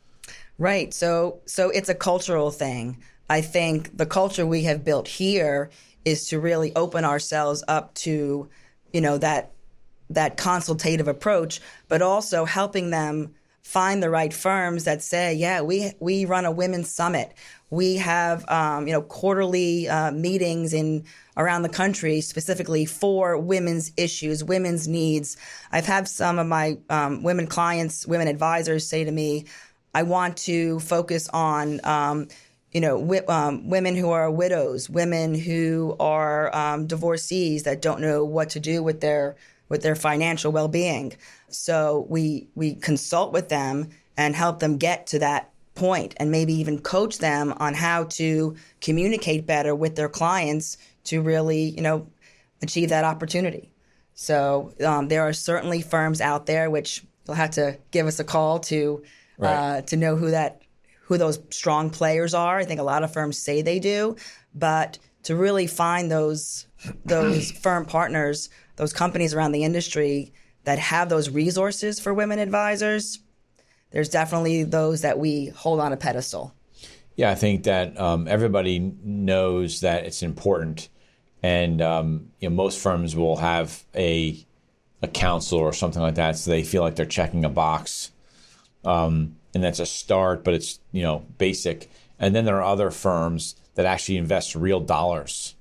Right. 0.57 0.93
So 0.93 1.41
so 1.45 1.69
it's 1.69 1.89
a 1.89 1.95
cultural 1.95 2.51
thing. 2.51 2.97
I 3.29 3.41
think 3.41 3.97
the 3.97 4.05
culture 4.05 4.45
we 4.45 4.63
have 4.63 4.85
built 4.85 5.07
here 5.07 5.69
is 6.05 6.27
to 6.29 6.39
really 6.39 6.73
open 6.75 7.03
ourselves 7.03 7.63
up 7.67 7.93
to, 7.95 8.47
you 8.93 9.01
know, 9.01 9.17
that 9.17 9.51
that 10.09 10.37
consultative 10.37 11.07
approach, 11.07 11.59
but 11.87 12.01
also 12.01 12.45
helping 12.45 12.91
them 12.91 13.33
find 13.63 14.03
the 14.03 14.09
right 14.11 14.31
firms 14.31 14.83
that 14.83 15.01
say, 15.01 15.33
yeah, 15.33 15.61
we 15.61 15.91
we 15.99 16.23
run 16.25 16.45
a 16.45 16.51
women's 16.51 16.89
summit. 16.89 17.33
We 17.71 17.95
have 17.97 18.47
um, 18.47 18.87
you 18.87 18.93
know 18.93 19.01
quarterly 19.01 19.89
uh, 19.89 20.11
meetings 20.11 20.71
in 20.71 21.03
around 21.35 21.63
the 21.63 21.69
country 21.69 22.21
specifically 22.21 22.85
for 22.85 23.37
women's 23.37 23.91
issues, 23.97 24.43
women's 24.43 24.87
needs. 24.87 25.35
I've 25.71 25.87
had 25.87 26.07
some 26.07 26.39
of 26.39 26.47
my 26.47 26.77
um, 26.89 27.23
women 27.23 27.47
clients, 27.47 28.05
women 28.07 28.27
advisors 28.27 28.87
say 28.87 29.03
to 29.03 29.11
me, 29.11 29.45
I 29.95 30.03
want 30.03 30.37
to 30.49 30.79
focus 30.79 31.29
on. 31.29 31.79
Um, 31.83 32.27
you 32.71 32.81
know, 32.81 32.99
wi- 32.99 33.23
um, 33.29 33.69
women 33.69 33.95
who 33.95 34.09
are 34.09 34.29
widows, 34.29 34.89
women 34.89 35.33
who 35.33 35.95
are 35.97 36.53
um, 36.53 36.87
divorcees 36.87 37.63
that 37.63 37.81
don't 37.81 38.01
know 38.01 38.25
what 38.25 38.49
to 38.49 38.59
do 38.59 38.83
with 38.83 38.99
their 38.99 39.37
with 39.69 39.81
their 39.81 39.95
financial 39.95 40.51
well 40.51 40.67
being. 40.67 41.13
So 41.47 42.05
we 42.09 42.49
we 42.53 42.75
consult 42.75 43.31
with 43.31 43.47
them 43.47 43.91
and 44.17 44.35
help 44.35 44.59
them 44.59 44.77
get 44.77 45.07
to 45.07 45.19
that 45.19 45.51
point, 45.73 46.15
and 46.17 46.31
maybe 46.31 46.53
even 46.53 46.79
coach 46.79 47.19
them 47.19 47.53
on 47.57 47.73
how 47.75 48.03
to 48.19 48.55
communicate 48.81 49.45
better 49.45 49.73
with 49.73 49.95
their 49.95 50.09
clients 50.09 50.77
to 51.05 51.21
really, 51.21 51.69
you 51.69 51.81
know, 51.81 52.07
achieve 52.61 52.89
that 52.89 53.05
opportunity. 53.05 53.71
So 54.15 54.73
um, 54.85 55.07
there 55.07 55.21
are 55.21 55.33
certainly 55.33 55.81
firms 55.81 56.19
out 56.19 56.45
there 56.45 56.69
which 56.69 57.05
you'll 57.25 57.35
have 57.35 57.51
to 57.51 57.77
give 57.91 58.07
us 58.07 58.19
a 58.19 58.23
call 58.25 58.59
to 58.59 59.01
right. 59.37 59.77
uh, 59.77 59.81
to 59.83 59.97
know 59.97 60.15
who 60.15 60.31
that 60.31 60.61
who 61.03 61.17
those 61.17 61.39
strong 61.51 61.89
players 61.89 62.33
are. 62.33 62.57
I 62.57 62.65
think 62.65 62.79
a 62.79 62.83
lot 62.83 63.03
of 63.03 63.13
firms 63.13 63.37
say 63.37 63.61
they 63.61 63.79
do, 63.79 64.15
but 64.53 64.97
to 65.23 65.35
really 65.35 65.67
find 65.67 66.11
those 66.11 66.67
those 67.05 67.51
firm 67.63 67.85
partners, 67.85 68.49
those 68.75 68.93
companies 68.93 69.33
around 69.33 69.51
the 69.51 69.63
industry 69.63 70.33
that 70.63 70.79
have 70.79 71.09
those 71.09 71.29
resources 71.29 71.99
for 71.99 72.13
women 72.13 72.39
advisors, 72.39 73.19
there's 73.91 74.09
definitely 74.09 74.63
those 74.63 75.01
that 75.01 75.19
we 75.19 75.47
hold 75.47 75.79
on 75.79 75.93
a 75.93 75.97
pedestal. 75.97 76.53
Yeah, 77.15 77.31
I 77.31 77.35
think 77.35 77.63
that 77.63 77.97
um, 77.99 78.27
everybody 78.27 78.79
knows 78.79 79.81
that 79.81 80.05
it's 80.05 80.21
important, 80.21 80.89
and 81.41 81.81
um, 81.81 82.31
you 82.39 82.49
know, 82.49 82.55
most 82.55 82.79
firms 82.79 83.15
will 83.15 83.37
have 83.37 83.83
a 83.95 84.45
a 85.01 85.07
council 85.07 85.59
or 85.59 85.71
something 85.71 86.01
like 86.01 86.15
that, 86.15 86.37
so 86.37 86.51
they 86.51 86.63
feel 86.63 86.81
like 86.81 86.95
they're 86.95 87.05
checking 87.05 87.45
a 87.45 87.49
box. 87.49 88.11
Um, 88.85 89.35
and 89.53 89.63
that's 89.63 89.79
a 89.79 89.85
start, 89.85 90.43
but 90.43 90.53
it's 90.53 90.79
you 90.91 91.01
know 91.01 91.25
basic. 91.37 91.89
And 92.19 92.35
then 92.35 92.45
there 92.45 92.57
are 92.57 92.73
other 92.73 92.91
firms 92.91 93.55
that 93.75 93.85
actually 93.85 94.17
invest 94.17 94.55
real 94.55 94.79
dollars 94.79 95.55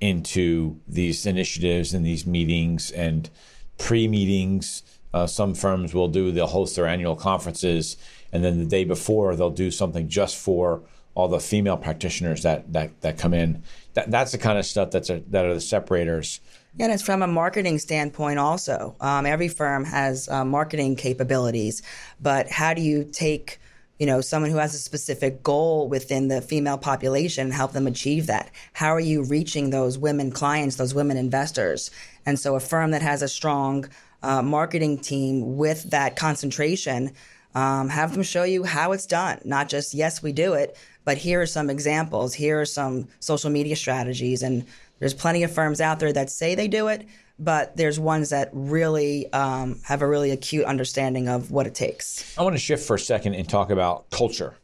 into 0.00 0.78
these 0.86 1.26
initiatives 1.26 1.94
and 1.94 2.04
these 2.04 2.26
meetings 2.26 2.90
and 2.90 3.30
pre-meetings. 3.78 4.82
Uh, 5.14 5.26
some 5.26 5.54
firms 5.54 5.94
will 5.94 6.08
do 6.08 6.30
they'll 6.30 6.46
host 6.46 6.76
their 6.76 6.86
annual 6.86 7.16
conferences, 7.16 7.96
and 8.32 8.44
then 8.44 8.58
the 8.58 8.66
day 8.66 8.84
before 8.84 9.34
they'll 9.36 9.50
do 9.50 9.70
something 9.70 10.08
just 10.08 10.36
for 10.36 10.82
all 11.14 11.28
the 11.28 11.40
female 11.40 11.76
practitioners 11.76 12.42
that 12.42 12.72
that 12.72 13.00
that 13.00 13.18
come 13.18 13.32
in. 13.32 13.62
That 13.94 14.10
that's 14.10 14.32
the 14.32 14.38
kind 14.38 14.58
of 14.58 14.66
stuff 14.66 14.90
that's 14.90 15.08
a, 15.08 15.22
that 15.28 15.44
are 15.44 15.54
the 15.54 15.60
separators 15.60 16.40
and 16.78 16.92
it's 16.92 17.02
from 17.02 17.22
a 17.22 17.26
marketing 17.26 17.78
standpoint 17.78 18.38
also. 18.38 18.96
Um, 19.00 19.26
every 19.26 19.48
firm 19.48 19.84
has 19.84 20.28
uh, 20.28 20.44
marketing 20.44 20.96
capabilities, 20.96 21.82
but 22.20 22.48
how 22.48 22.74
do 22.74 22.82
you 22.82 23.04
take 23.04 23.58
you 23.98 24.06
know 24.06 24.20
someone 24.20 24.50
who 24.50 24.58
has 24.58 24.74
a 24.74 24.78
specific 24.78 25.42
goal 25.42 25.88
within 25.88 26.28
the 26.28 26.42
female 26.42 26.76
population 26.76 27.46
and 27.46 27.54
help 27.54 27.72
them 27.72 27.86
achieve 27.86 28.26
that 28.26 28.50
how 28.74 28.88
are 28.88 29.00
you 29.00 29.24
reaching 29.24 29.70
those 29.70 29.96
women 29.96 30.30
clients 30.30 30.76
those 30.76 30.92
women 30.92 31.16
investors 31.16 31.90
and 32.26 32.38
so 32.38 32.56
a 32.56 32.60
firm 32.60 32.90
that 32.90 33.00
has 33.00 33.22
a 33.22 33.28
strong 33.28 33.88
uh, 34.22 34.42
marketing 34.42 34.98
team 34.98 35.56
with 35.56 35.84
that 35.90 36.14
concentration 36.14 37.10
um, 37.54 37.88
have 37.88 38.12
them 38.12 38.22
show 38.22 38.44
you 38.44 38.64
how 38.64 38.92
it's 38.92 39.06
done 39.06 39.40
not 39.44 39.66
just 39.68 39.94
yes 39.94 40.22
we 40.22 40.30
do 40.30 40.52
it 40.52 40.76
but 41.06 41.16
here 41.16 41.40
are 41.40 41.46
some 41.46 41.70
examples 41.70 42.34
here 42.34 42.60
are 42.60 42.66
some 42.66 43.08
social 43.20 43.48
media 43.48 43.76
strategies 43.76 44.42
and 44.42 44.66
there's 44.98 45.14
plenty 45.14 45.42
of 45.42 45.52
firms 45.52 45.80
out 45.80 46.00
there 46.00 46.12
that 46.12 46.30
say 46.30 46.54
they 46.54 46.68
do 46.68 46.88
it, 46.88 47.06
but 47.38 47.76
there's 47.76 48.00
ones 48.00 48.30
that 48.30 48.50
really 48.52 49.30
um, 49.32 49.80
have 49.84 50.02
a 50.02 50.08
really 50.08 50.30
acute 50.30 50.64
understanding 50.64 51.28
of 51.28 51.50
what 51.50 51.66
it 51.66 51.74
takes. 51.74 52.36
I 52.38 52.42
want 52.42 52.54
to 52.54 52.60
shift 52.60 52.86
for 52.86 52.96
a 52.96 52.98
second 52.98 53.34
and 53.34 53.48
talk 53.48 53.70
about 53.70 54.10
culture, 54.10 54.56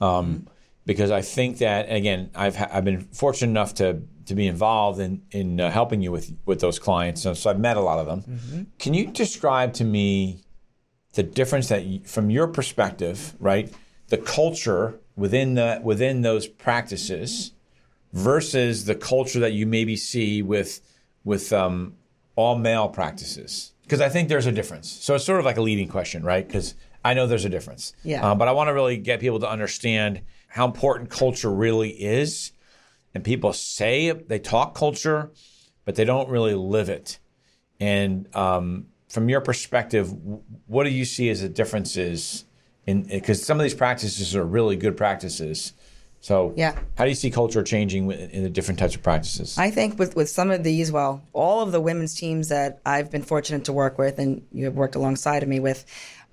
um, 0.00 0.48
because 0.86 1.10
I 1.10 1.20
think 1.22 1.58
that 1.58 1.90
again, 1.90 2.30
I've 2.34 2.56
ha- 2.56 2.70
I've 2.72 2.84
been 2.84 3.02
fortunate 3.12 3.50
enough 3.50 3.74
to 3.74 4.02
to 4.26 4.34
be 4.34 4.46
involved 4.46 5.00
in 5.00 5.22
in 5.32 5.60
uh, 5.60 5.70
helping 5.70 6.00
you 6.00 6.12
with 6.12 6.32
with 6.46 6.60
those 6.60 6.78
clients, 6.78 7.22
so, 7.22 7.34
so 7.34 7.50
I've 7.50 7.60
met 7.60 7.76
a 7.76 7.82
lot 7.82 7.98
of 7.98 8.06
them. 8.06 8.22
Mm-hmm. 8.22 8.62
Can 8.78 8.94
you 8.94 9.06
describe 9.06 9.74
to 9.74 9.84
me 9.84 10.38
the 11.14 11.22
difference 11.22 11.68
that, 11.68 11.84
you, 11.84 12.00
from 12.04 12.30
your 12.30 12.48
perspective, 12.48 13.34
right, 13.38 13.70
the 14.08 14.16
culture 14.16 14.98
within 15.14 15.54
the 15.54 15.80
within 15.84 16.22
those 16.22 16.46
practices? 16.46 17.52
Versus 18.12 18.84
the 18.84 18.94
culture 18.94 19.40
that 19.40 19.52
you 19.52 19.66
maybe 19.66 19.96
see 19.96 20.42
with 20.42 20.80
with 21.24 21.52
um, 21.52 21.94
all 22.36 22.56
male 22.58 22.88
practices? 22.88 23.72
Because 23.82 24.00
I 24.00 24.08
think 24.08 24.28
there's 24.28 24.46
a 24.46 24.52
difference. 24.52 24.90
So 24.90 25.14
it's 25.14 25.24
sort 25.24 25.38
of 25.38 25.44
like 25.44 25.56
a 25.56 25.62
leading 25.62 25.88
question, 25.88 26.22
right? 26.22 26.46
Because 26.46 26.74
I 27.04 27.14
know 27.14 27.26
there's 27.26 27.44
a 27.44 27.50
difference. 27.50 27.92
Yeah. 28.04 28.30
Um, 28.30 28.38
but 28.38 28.48
I 28.48 28.52
want 28.52 28.68
to 28.68 28.72
really 28.72 28.96
get 28.96 29.20
people 29.20 29.40
to 29.40 29.48
understand 29.48 30.22
how 30.48 30.66
important 30.66 31.10
culture 31.10 31.50
really 31.50 31.90
is. 31.90 32.52
And 33.14 33.24
people 33.24 33.52
say 33.52 34.10
they 34.12 34.38
talk 34.38 34.74
culture, 34.74 35.30
but 35.84 35.96
they 35.96 36.04
don't 36.04 36.28
really 36.28 36.54
live 36.54 36.88
it. 36.88 37.18
And 37.80 38.34
um, 38.34 38.86
from 39.08 39.28
your 39.28 39.40
perspective, 39.40 40.12
what 40.66 40.84
do 40.84 40.90
you 40.90 41.04
see 41.04 41.28
as 41.28 41.42
the 41.42 41.48
differences 41.48 42.44
in 42.86 43.02
because 43.02 43.44
some 43.44 43.58
of 43.58 43.62
these 43.62 43.74
practices 43.74 44.34
are 44.34 44.44
really 44.44 44.76
good 44.76 44.96
practices 44.96 45.72
so, 46.22 46.54
yeah. 46.56 46.78
how 46.96 47.02
do 47.02 47.10
you 47.10 47.16
see 47.16 47.32
culture 47.32 47.64
changing 47.64 48.08
in 48.10 48.44
the 48.44 48.48
different 48.48 48.78
types 48.78 48.94
of 48.94 49.02
practices? 49.02 49.58
I 49.58 49.70
think 49.72 49.98
with, 49.98 50.14
with 50.14 50.28
some 50.28 50.52
of 50.52 50.62
these, 50.62 50.92
well, 50.92 51.20
all 51.32 51.62
of 51.62 51.72
the 51.72 51.80
women's 51.80 52.14
teams 52.14 52.48
that 52.48 52.80
I've 52.86 53.10
been 53.10 53.24
fortunate 53.24 53.64
to 53.64 53.72
work 53.72 53.98
with 53.98 54.20
and 54.20 54.46
you 54.52 54.66
have 54.66 54.74
worked 54.74 54.94
alongside 54.94 55.42
of 55.42 55.48
me 55.48 55.58
with, 55.58 55.84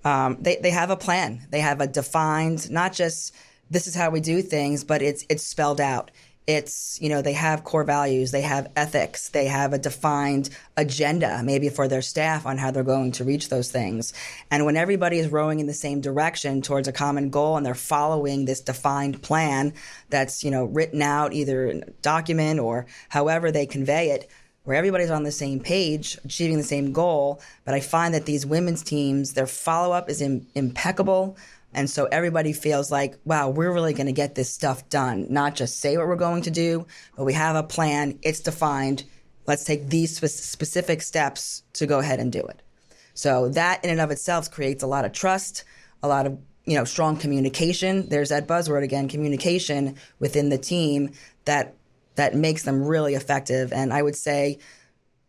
um, 0.06 0.38
they, 0.40 0.58
they 0.58 0.70
have 0.70 0.92
a 0.92 0.96
plan. 0.96 1.48
They 1.50 1.60
have 1.62 1.82
a 1.82 1.88
defined, 1.88 2.70
not 2.70 2.94
just 2.94 3.34
this 3.72 3.88
is 3.88 3.96
how 3.96 4.12
we 4.12 4.20
do 4.20 4.42
things, 4.42 4.84
but 4.84 5.02
it's 5.02 5.26
it's 5.30 5.44
spelled 5.44 5.82
out 5.82 6.12
it's 6.50 7.00
you 7.00 7.10
know 7.10 7.22
they 7.22 7.34
have 7.34 7.64
core 7.64 7.84
values 7.84 8.32
they 8.32 8.42
have 8.42 8.72
ethics 8.76 9.30
they 9.30 9.46
have 9.46 9.72
a 9.72 9.78
defined 9.78 10.50
agenda 10.78 11.42
maybe 11.44 11.70
for 11.70 11.88
their 11.88 12.02
staff 12.02 12.48
on 12.48 12.58
how 12.58 12.72
they're 12.72 12.84
going 12.84 13.12
to 13.12 13.24
reach 13.24 13.50
those 13.50 13.72
things. 13.72 14.14
And 14.50 14.66
when 14.66 14.76
everybody 14.76 15.20
is 15.20 15.28
rowing 15.28 15.60
in 15.60 15.68
the 15.68 15.76
same 15.76 16.02
direction 16.02 16.64
towards 16.64 16.88
a 16.88 16.92
common 16.92 17.30
goal 17.30 17.56
and 17.56 17.64
they're 17.64 17.76
following 17.76 18.46
this 18.46 18.62
defined 18.62 19.22
plan 19.22 19.74
that's 20.10 20.44
you 20.44 20.50
know 20.50 20.66
written 20.66 21.04
out 21.04 21.34
either 21.34 21.68
in 21.68 21.84
a 21.84 21.92
document 22.02 22.60
or 22.60 22.88
however 23.10 23.52
they 23.52 23.68
convey 23.68 24.10
it 24.10 24.28
where 24.64 24.76
everybody's 24.76 25.12
on 25.12 25.24
the 25.24 25.32
same 25.32 25.60
page 25.60 26.18
achieving 26.26 26.58
the 26.58 26.64
same 26.64 26.92
goal 26.92 27.40
but 27.64 27.76
i 27.76 27.80
find 27.80 28.14
that 28.14 28.26
these 28.26 28.46
women's 28.46 28.82
teams 28.82 29.34
their 29.34 29.48
follow-up 29.48 30.10
is 30.10 30.20
Im- 30.20 30.48
impeccable 30.56 31.38
and 31.74 31.90
so 31.90 32.06
everybody 32.06 32.54
feels 32.54 32.92
like, 32.92 33.18
wow, 33.26 33.50
we're 33.50 33.72
really 33.72 33.94
going 33.94 34.08
to 34.08 34.14
get 34.14 34.36
this 34.36 34.52
stuff 34.52 34.90
done, 34.90 35.28
not 35.30 35.56
just 35.56 35.80
say 35.80 35.98
what 35.98 36.08
we're 36.08 36.16
going 36.16 36.42
to 36.44 36.52
do, 36.52 36.88
but 37.16 37.26
we 37.26 37.34
have 37.34 37.56
a 37.56 37.64
plan, 37.64 38.18
it's 38.24 38.40
defined. 38.40 39.04
Let's 39.46 39.66
take 39.66 39.88
these 39.88 40.18
specific 40.18 41.02
steps 41.02 41.64
to 41.74 41.86
go 41.86 42.00
ahead 42.00 42.20
and 42.20 42.32
do 42.32 42.42
it. 42.42 42.62
So 43.14 43.50
that 43.50 43.84
in 43.84 43.92
and 43.92 44.02
of 44.02 44.12
itself 44.12 44.50
creates 44.50 44.84
a 44.84 44.88
lot 44.88 45.06
of 45.06 45.12
trust, 45.12 45.64
a 46.02 46.08
lot 46.08 46.26
of 46.26 46.40
you 46.66 46.76
know 46.76 46.86
strong 46.86 47.18
communication. 47.18 48.08
There's 48.10 48.30
that 48.30 48.48
buzzword 48.48 48.84
again, 48.84 49.08
communication 49.08 49.96
within 50.20 50.50
the 50.50 50.58
team 50.58 51.12
that 51.46 51.76
that 52.16 52.36
makes 52.36 52.64
them 52.64 52.84
really 52.84 53.16
effective. 53.16 53.74
And 53.74 53.92
I 53.92 54.02
would 54.02 54.16
say, 54.16 54.60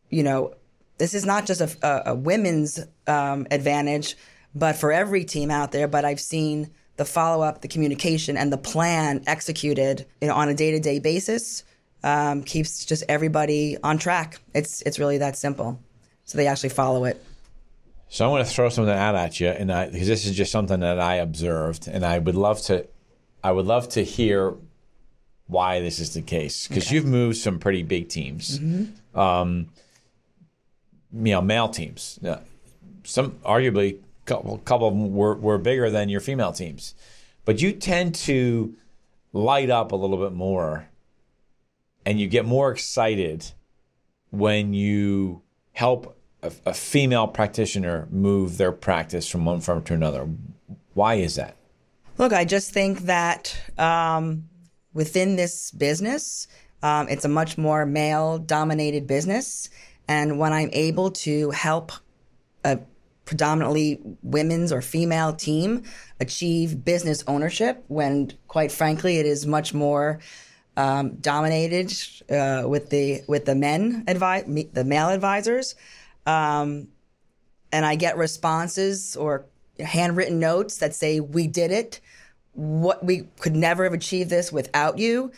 you 0.09 0.23
know, 0.23 0.55
this 0.99 1.15
is 1.15 1.25
not 1.25 1.47
just 1.47 1.61
a, 1.61 1.87
a, 1.87 2.13
a 2.13 2.15
women's 2.15 2.79
um, 3.07 3.47
advantage 3.51 4.17
but 4.55 4.77
for 4.77 4.93
every 4.93 5.25
team 5.25 5.51
out 5.51 5.73
there. 5.73 5.89
But 5.89 6.05
I've 6.05 6.21
seen 6.21 6.71
the 6.97 7.05
follow 7.05 7.43
up, 7.43 7.63
the 7.63 7.69
communication, 7.69 8.37
and 8.37 8.53
the 8.53 8.59
plan 8.59 9.23
executed 9.27 10.07
you 10.21 10.29
know, 10.29 10.35
on 10.35 10.49
a 10.49 10.55
day 10.55 10.73
to 10.73 10.81
day 10.81 10.99
basis 10.99 11.65
um, 12.03 12.43
keeps 12.43 12.85
just 12.85 13.05
everybody 13.09 13.77
on 13.83 13.99
track. 13.99 14.41
It's 14.55 14.83
it's 14.83 14.99
really 14.99 15.19
that 15.19 15.37
simple. 15.37 15.81
So 16.25 16.39
they 16.39 16.47
actually 16.47 16.71
follow 16.71 17.05
it. 17.05 17.23
So 18.09 18.25
I'm 18.25 18.33
going 18.33 18.45
to 18.45 18.51
throw 18.51 18.69
something 18.69 18.95
out 18.95 19.15
at 19.15 19.39
you, 19.39 19.49
and 19.49 19.71
I, 19.71 19.89
because 19.89 20.09
this 20.09 20.27
is 20.27 20.37
just 20.37 20.51
something 20.51 20.81
that 20.81 20.99
I 20.99 21.17
observed, 21.17 21.87
and 21.87 22.05
I 22.05 22.19
would 22.19 22.35
love 22.35 22.61
to, 22.63 22.87
I 23.43 23.53
would 23.53 23.67
love 23.67 23.89
to 23.91 24.03
hear 24.03 24.55
why 25.47 25.81
this 25.81 26.01
is 26.01 26.15
the 26.15 26.23
case 26.23 26.67
because 26.67 26.87
okay. 26.87 26.97
you've 26.97 27.07
moved 27.07 27.37
some 27.37 27.59
pretty 27.59 27.83
big 27.83 28.09
teams, 28.09 28.59
mm-hmm. 28.59 29.19
um, 29.19 29.69
you 31.13 31.33
know, 31.33 31.41
male 31.41 31.69
teams, 31.69 32.19
some 33.05 33.33
arguably 33.45 33.99
couple, 34.31 34.59
couple 34.59 34.89
of 34.89 34.95
them 34.95 35.15
were, 35.15 35.35
were 35.35 35.59
bigger 35.59 35.91
than 35.91 36.09
your 36.09 36.21
female 36.21 36.53
teams. 36.53 36.95
But 37.45 37.61
you 37.61 37.73
tend 37.73 38.15
to 38.17 38.75
light 39.33 39.71
up 39.71 39.93
a 39.93 39.97
little 39.97 40.19
bit 40.19 40.33
more 40.33 40.89
and 42.07 42.21
you 42.21 42.29
get 42.29 42.45
more 42.45 42.71
excited 42.71 43.53
when 44.31 44.73
you 44.73 45.43
help 45.73 46.17
a, 46.43 46.53
a 46.67 46.75
female 46.75 47.27
practitioner 47.27 48.09
move 48.11 48.57
their 48.57 48.73
practice 48.73 49.29
from 49.29 49.45
one 49.45 49.61
firm 49.61 49.83
to 49.85 49.95
another? 49.95 50.29
Why 50.95 51.15
is 51.15 51.35
that? 51.37 51.57
Look, 52.19 52.33
I 52.33 52.45
just 52.45 52.73
think 52.73 53.01
that 53.01 53.57
um, 53.79 54.49
within 54.93 55.37
this 55.37 55.71
business, 55.71 56.49
um, 56.83 57.09
it's 57.09 57.25
a 57.25 57.29
much 57.29 57.59
more 57.59 57.87
male 57.87 58.39
dominated 58.39 59.07
business. 59.07 59.71
And 60.09 60.39
when 60.39 60.53
I'm 60.53 60.71
able 60.73 61.11
to 61.13 61.51
help 61.51 61.93
a 62.65 62.81
predominantly 63.31 64.01
women's 64.25 64.73
or 64.73 64.83
female 64.83 65.33
team 65.33 65.85
achieve 66.19 66.85
business 66.85 67.23
ownership, 67.29 67.85
when 67.87 68.33
quite 68.49 68.73
frankly, 68.73 69.19
it 69.19 69.25
is 69.25 69.47
much 69.47 69.73
more 69.73 70.19
um, 70.77 71.15
dominated 71.21 71.93
uh, 72.29 72.65
with 72.67 72.91
the 72.91 73.23
with 73.29 73.45
the 73.45 73.55
men 73.55 74.05
advi- 74.07 74.75
the 74.75 74.83
male 74.83 75.11
advisors, 75.11 75.77
um, 76.27 76.89
and 77.71 77.87
I 77.87 77.95
get 77.95 78.17
responses 78.17 79.15
or 79.15 79.47
handwritten 79.79 80.41
notes 80.41 80.79
that 80.79 80.93
say 80.93 81.21
we 81.21 81.47
did 81.47 81.71
it. 81.71 82.01
What 82.55 83.05
we 83.05 83.29
could 83.39 83.55
never 83.55 83.85
have 83.85 83.93
achieved 83.93 84.29
this 84.29 84.51
without 84.51 84.99
you. 84.99 85.31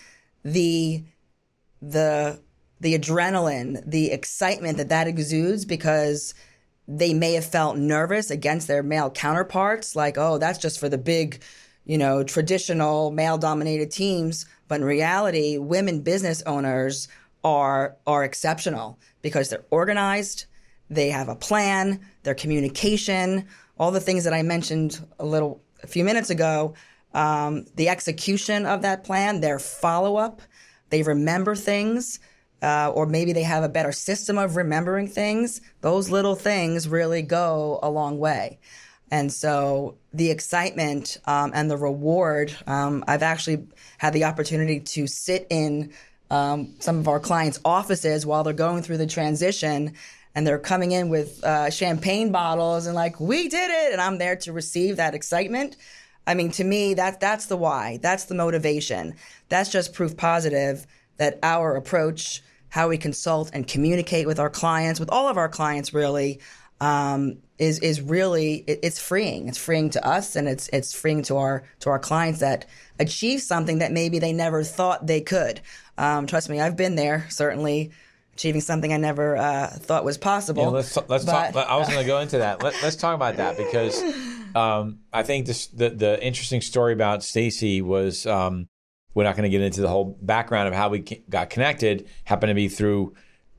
The 0.44 1.04
the 1.82 2.40
the 2.80 2.98
adrenaline, 2.98 3.82
the 3.84 4.12
excitement 4.12 4.78
that 4.78 4.88
that 4.88 5.08
exudes 5.08 5.66
because 5.66 6.32
they 6.88 7.14
may 7.14 7.34
have 7.34 7.44
felt 7.44 7.76
nervous 7.76 8.30
against 8.30 8.68
their 8.68 8.82
male 8.82 9.10
counterparts, 9.10 9.94
like, 9.94 10.18
oh, 10.18 10.38
that's 10.38 10.58
just 10.58 10.80
for 10.80 10.88
the 10.88 10.98
big, 10.98 11.42
you 11.84 11.96
know, 11.96 12.22
traditional 12.22 13.10
male 13.10 13.38
dominated 13.38 13.90
teams. 13.90 14.46
But 14.68 14.80
in 14.80 14.86
reality, 14.86 15.58
women 15.58 16.00
business 16.00 16.42
owners 16.42 17.08
are 17.44 17.96
are 18.06 18.24
exceptional 18.24 18.98
because 19.20 19.48
they're 19.48 19.64
organized, 19.70 20.46
they 20.90 21.10
have 21.10 21.28
a 21.28 21.36
plan, 21.36 22.00
their 22.22 22.34
communication, 22.34 23.46
all 23.78 23.90
the 23.90 24.00
things 24.00 24.24
that 24.24 24.34
I 24.34 24.42
mentioned 24.42 25.04
a 25.18 25.24
little 25.24 25.62
a 25.82 25.86
few 25.86 26.04
minutes 26.04 26.30
ago, 26.30 26.74
um, 27.14 27.66
the 27.74 27.88
execution 27.88 28.66
of 28.66 28.82
that 28.82 29.04
plan, 29.04 29.40
their 29.40 29.58
follow 29.58 30.16
up, 30.16 30.42
they 30.90 31.02
remember 31.02 31.54
things. 31.54 32.20
Uh, 32.62 32.92
or 32.94 33.06
maybe 33.06 33.32
they 33.32 33.42
have 33.42 33.64
a 33.64 33.68
better 33.68 33.90
system 33.92 34.38
of 34.38 34.56
remembering 34.56 35.08
things. 35.08 35.60
Those 35.80 36.10
little 36.10 36.36
things 36.36 36.88
really 36.88 37.22
go 37.22 37.80
a 37.82 37.90
long 37.90 38.18
way. 38.18 38.60
And 39.10 39.32
so 39.32 39.96
the 40.14 40.30
excitement 40.30 41.18
um, 41.26 41.50
and 41.54 41.70
the 41.70 41.76
reward, 41.76 42.54
um, 42.66 43.04
I've 43.06 43.22
actually 43.22 43.66
had 43.98 44.12
the 44.12 44.24
opportunity 44.24 44.80
to 44.80 45.06
sit 45.06 45.46
in 45.50 45.92
um, 46.30 46.74
some 46.78 46.98
of 46.98 47.08
our 47.08 47.20
clients' 47.20 47.60
offices 47.64 48.24
while 48.24 48.42
they're 48.42 48.54
going 48.54 48.82
through 48.82 48.96
the 48.96 49.06
transition 49.06 49.94
and 50.34 50.46
they're 50.46 50.58
coming 50.58 50.92
in 50.92 51.08
with 51.08 51.44
uh, 51.44 51.70
champagne 51.70 52.32
bottles 52.32 52.86
and 52.86 52.94
like 52.94 53.20
we 53.20 53.48
did 53.48 53.70
it 53.70 53.92
and 53.92 54.00
i'm 54.00 54.18
there 54.18 54.36
to 54.36 54.52
receive 54.52 54.96
that 54.96 55.14
excitement 55.14 55.76
i 56.26 56.34
mean 56.34 56.50
to 56.50 56.64
me 56.64 56.94
that 56.94 57.20
that's 57.20 57.46
the 57.46 57.56
why 57.56 57.98
that's 58.02 58.24
the 58.24 58.34
motivation 58.34 59.14
that's 59.48 59.70
just 59.70 59.92
proof 59.92 60.16
positive 60.16 60.86
that 61.18 61.38
our 61.42 61.76
approach 61.76 62.42
how 62.72 62.88
we 62.88 62.96
consult 62.96 63.50
and 63.52 63.66
communicate 63.66 64.26
with 64.26 64.40
our 64.40 64.48
clients 64.48 64.98
with 64.98 65.10
all 65.10 65.28
of 65.28 65.36
our 65.36 65.48
clients 65.48 65.92
really 65.92 66.40
um, 66.80 67.36
is 67.58 67.78
is 67.80 68.00
really 68.00 68.64
it, 68.66 68.80
it's 68.82 68.98
freeing 68.98 69.46
it's 69.46 69.58
freeing 69.58 69.90
to 69.90 70.02
us 70.06 70.36
and 70.36 70.48
it's 70.48 70.68
it's 70.72 70.94
freeing 70.94 71.22
to 71.22 71.36
our 71.36 71.64
to 71.80 71.90
our 71.90 71.98
clients 71.98 72.40
that 72.40 72.64
achieve 72.98 73.42
something 73.42 73.80
that 73.80 73.92
maybe 73.92 74.18
they 74.18 74.32
never 74.32 74.64
thought 74.64 75.06
they 75.06 75.20
could 75.20 75.60
um, 75.98 76.26
trust 76.26 76.48
me 76.48 76.60
i've 76.60 76.76
been 76.76 76.96
there 76.96 77.26
certainly 77.28 77.92
achieving 78.32 78.62
something 78.62 78.90
I 78.90 78.96
never 78.96 79.36
uh, 79.36 79.66
thought 79.66 80.06
was 80.06 80.16
possible. 80.16 80.62
You 80.62 80.68
know, 80.68 80.76
let's 80.76 80.96
let's 81.06 81.26
but, 81.26 81.52
talk. 81.52 81.68
I 81.68 81.76
was 81.76 81.86
going 81.86 82.00
to 82.00 82.06
go 82.06 82.20
into 82.20 82.38
that. 82.38 82.62
Let, 82.62 82.82
us 82.82 82.96
talk 82.96 83.14
about 83.14 83.36
that 83.36 83.58
because 83.58 84.02
um, 84.54 85.00
I 85.12 85.22
think 85.22 85.44
this 85.44 85.66
the 85.66 85.90
the 85.90 86.24
interesting 86.24 86.62
story 86.62 86.94
about 86.94 87.22
Stacey 87.22 87.82
was 87.82 88.24
um, 88.24 88.68
we're 89.14 89.24
not 89.24 89.36
going 89.36 89.44
to 89.44 89.50
get 89.50 89.60
into 89.60 89.80
the 89.80 89.88
whole 89.88 90.16
background 90.22 90.68
of 90.68 90.74
how 90.74 90.88
we 90.88 91.00
got 91.28 91.50
connected. 91.50 92.08
Happened 92.24 92.50
to 92.50 92.54
be 92.54 92.68
through 92.68 93.14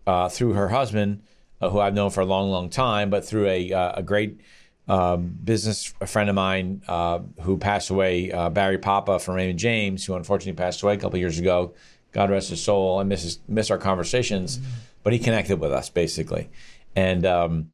uh, 0.06 0.30
through 0.30 0.54
her 0.54 0.70
husband, 0.70 1.24
uh, 1.62 1.70
who 1.70 1.80
I've 1.80 1.94
known 1.94 2.10
for 2.10 2.22
a 2.22 2.26
long, 2.26 2.50
long 2.50 2.70
time, 2.70 3.10
but 3.10 3.26
through 3.26 3.48
a 3.48 3.72
uh, 3.72 3.94
a 3.96 4.04
great. 4.04 4.40
Um, 4.86 5.38
business 5.42 5.94
a 6.02 6.06
friend 6.06 6.28
of 6.28 6.36
mine 6.36 6.82
uh, 6.90 7.20
who 7.40 7.58
passed 7.58 7.90
away, 7.90 8.34
uh, 8.34 8.50
Barry 8.50 8.78
Papa 8.78 9.18
from 9.20 9.36
Raymond 9.36 9.58
James, 9.58 10.04
who 10.04 10.14
unfortunately 10.14 10.62
passed 10.62 10.84
away 10.84 10.96
a 10.96 10.98
couple 10.98 11.18
years 11.18 11.40
ago 11.40 11.74
God 12.14 12.30
rest 12.30 12.50
his 12.50 12.64
soul. 12.64 13.00
I 13.00 13.04
miss 13.04 13.24
his, 13.24 13.40
miss 13.48 13.70
our 13.70 13.78
conversations, 13.78 14.58
mm-hmm. 14.58 14.70
but 15.04 15.14
he 15.14 15.20
connected 15.20 15.60
with 15.60 15.74
us 15.74 15.90
basically, 15.90 16.50
and 16.96 17.26
um, 17.26 17.72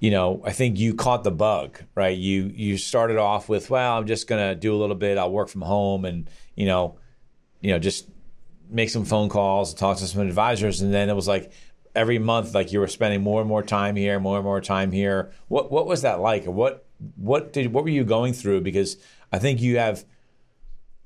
you 0.00 0.10
know, 0.10 0.42
I 0.44 0.52
think 0.52 0.78
you 0.78 0.94
caught 0.94 1.24
the 1.24 1.30
bug, 1.30 1.78
right? 1.94 2.16
You 2.16 2.52
you 2.54 2.76
started 2.76 3.16
off 3.16 3.48
with, 3.48 3.70
well, 3.70 3.96
I'm 3.96 4.06
just 4.06 4.26
gonna 4.26 4.54
do 4.54 4.74
a 4.74 4.78
little 4.78 4.96
bit. 4.96 5.16
I'll 5.16 5.32
work 5.32 5.48
from 5.48 5.62
home, 5.62 6.04
and 6.04 6.28
you 6.56 6.66
know, 6.66 6.98
you 7.60 7.72
know, 7.72 7.78
just 7.78 8.08
make 8.70 8.90
some 8.90 9.04
phone 9.04 9.28
calls, 9.28 9.74
talk 9.74 9.98
to 9.98 10.06
some 10.06 10.26
advisors, 10.26 10.80
and 10.80 10.92
then 10.92 11.08
it 11.08 11.14
was 11.14 11.28
like 11.28 11.52
every 11.94 12.18
month, 12.18 12.54
like 12.54 12.72
you 12.72 12.80
were 12.80 12.88
spending 12.88 13.22
more 13.22 13.40
and 13.40 13.48
more 13.48 13.62
time 13.62 13.96
here, 13.96 14.20
more 14.20 14.36
and 14.36 14.44
more 14.44 14.60
time 14.60 14.92
here. 14.92 15.32
What 15.48 15.70
what 15.70 15.86
was 15.86 16.02
that 16.02 16.20
like? 16.20 16.44
What 16.44 16.86
what 17.16 17.52
did 17.52 17.72
what 17.72 17.84
were 17.84 17.90
you 17.90 18.04
going 18.04 18.32
through? 18.32 18.62
Because 18.62 18.96
I 19.32 19.38
think 19.38 19.60
you 19.60 19.78
have. 19.78 20.04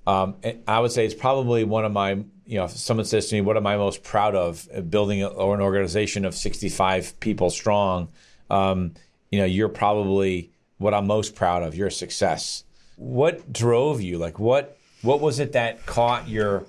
Um, 0.04 0.34
I 0.66 0.80
would 0.80 0.90
say 0.90 1.06
it's 1.06 1.14
probably 1.14 1.62
one 1.62 1.84
of 1.84 1.92
my 1.92 2.24
you 2.44 2.58
know, 2.58 2.64
if 2.64 2.72
someone 2.72 3.06
says 3.06 3.28
to 3.28 3.36
me, 3.36 3.40
"What 3.40 3.56
am 3.56 3.66
I 3.66 3.76
most 3.76 4.02
proud 4.02 4.34
of?" 4.34 4.68
Building 4.90 5.22
a, 5.22 5.28
or 5.28 5.54
an 5.54 5.60
organization 5.60 6.24
of 6.24 6.34
65 6.34 7.18
people 7.20 7.50
strong. 7.50 8.08
Um, 8.50 8.94
you 9.30 9.38
know, 9.38 9.44
you're 9.44 9.68
probably 9.68 10.50
what 10.78 10.92
I'm 10.92 11.06
most 11.06 11.34
proud 11.34 11.62
of. 11.62 11.74
Your 11.74 11.88
success. 11.88 12.64
What 12.96 13.52
drove 13.52 14.02
you? 14.02 14.18
Like, 14.18 14.38
what 14.38 14.76
what 15.02 15.20
was 15.20 15.38
it 15.38 15.52
that 15.52 15.84
caught 15.86 16.28
your? 16.28 16.66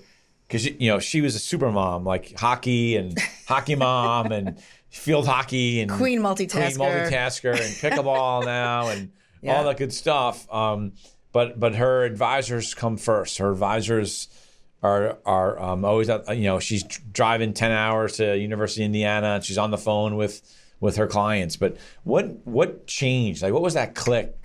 Because 0.48 0.66
you 0.66 0.90
know, 0.90 1.00
she 1.00 1.22
was 1.22 1.36
a 1.36 1.40
super 1.40 1.72
mom, 1.72 2.04
like 2.04 2.38
hockey 2.38 2.96
and 2.96 3.18
hockey 3.48 3.76
mom 3.76 4.32
and 4.32 4.60
field 4.90 5.26
hockey 5.26 5.82
and 5.82 5.90
queen 5.92 6.20
multitasker, 6.20 6.76
queen 6.78 6.90
multitasker, 6.90 7.52
and 7.52 7.76
pickleball 7.76 8.46
now 8.46 8.90
and 8.90 9.12
yeah. 9.42 9.56
all 9.56 9.64
that 9.64 9.78
good 9.78 9.94
stuff. 9.94 10.52
Um, 10.54 10.94
but 11.32 11.60
but 11.60 11.76
her 11.76 12.04
advisors 12.04 12.74
come 12.74 12.98
first. 12.98 13.38
Her 13.38 13.52
advisors 13.52 14.28
are 14.84 15.18
are 15.26 15.60
um, 15.60 15.86
always 15.86 16.10
you 16.10 16.44
know 16.44 16.60
she's 16.60 16.84
driving 16.84 17.54
10 17.54 17.72
hours 17.72 18.18
to 18.18 18.38
University 18.38 18.84
of 18.84 18.88
Indiana 18.88 19.28
and 19.36 19.44
she's 19.44 19.58
on 19.58 19.72
the 19.72 19.78
phone 19.78 20.18
with 20.18 20.42
with 20.82 20.98
her 20.98 21.08
clients 21.08 21.56
but 21.56 21.78
what 22.04 22.46
what 22.46 22.86
changed 22.86 23.42
like 23.42 23.54
what 23.54 23.62
was 23.62 23.76
that 23.76 23.96
click 23.96 24.36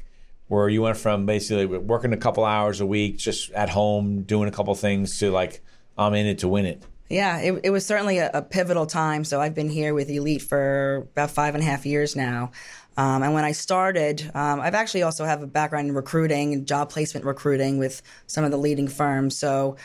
where 0.48 0.68
you 0.68 0.82
went 0.82 0.96
from 0.96 1.26
basically 1.26 1.66
working 1.66 2.12
a 2.12 2.16
couple 2.16 2.44
hours 2.44 2.80
a 2.80 2.86
week 2.86 3.18
just 3.18 3.50
at 3.52 3.68
home 3.68 4.22
doing 4.22 4.48
a 4.48 4.52
couple 4.52 4.74
things 4.74 5.18
to 5.18 5.30
like 5.30 5.60
I'm 5.96 6.14
in 6.14 6.26
it 6.26 6.38
to 6.38 6.48
win 6.48 6.66
it. 6.66 6.82
Yeah 7.08 7.38
it, 7.38 7.60
it 7.64 7.70
was 7.70 7.86
certainly 7.86 8.18
a, 8.18 8.30
a 8.34 8.42
pivotal 8.42 8.86
time. 8.86 9.24
So 9.24 9.40
I've 9.40 9.54
been 9.54 9.70
here 9.70 9.94
with 9.94 10.10
Elite 10.10 10.42
for 10.42 11.06
about 11.12 11.30
five 11.30 11.54
and 11.54 11.62
a 11.62 11.66
half 11.66 11.86
years 11.86 12.16
now. 12.16 12.50
Um, 12.96 13.22
and 13.22 13.32
when 13.32 13.44
I 13.44 13.52
started, 13.52 14.28
um, 14.34 14.60
I've 14.60 14.74
actually 14.74 15.04
also 15.04 15.24
have 15.24 15.40
a 15.40 15.46
background 15.46 15.88
in 15.88 15.94
recruiting 15.94 16.52
and 16.52 16.66
job 16.66 16.90
placement 16.90 17.24
recruiting 17.24 17.78
with 17.78 18.02
some 18.26 18.42
of 18.42 18.50
the 18.50 18.56
leading 18.56 18.88
firms. 18.88 19.38
So 19.38 19.76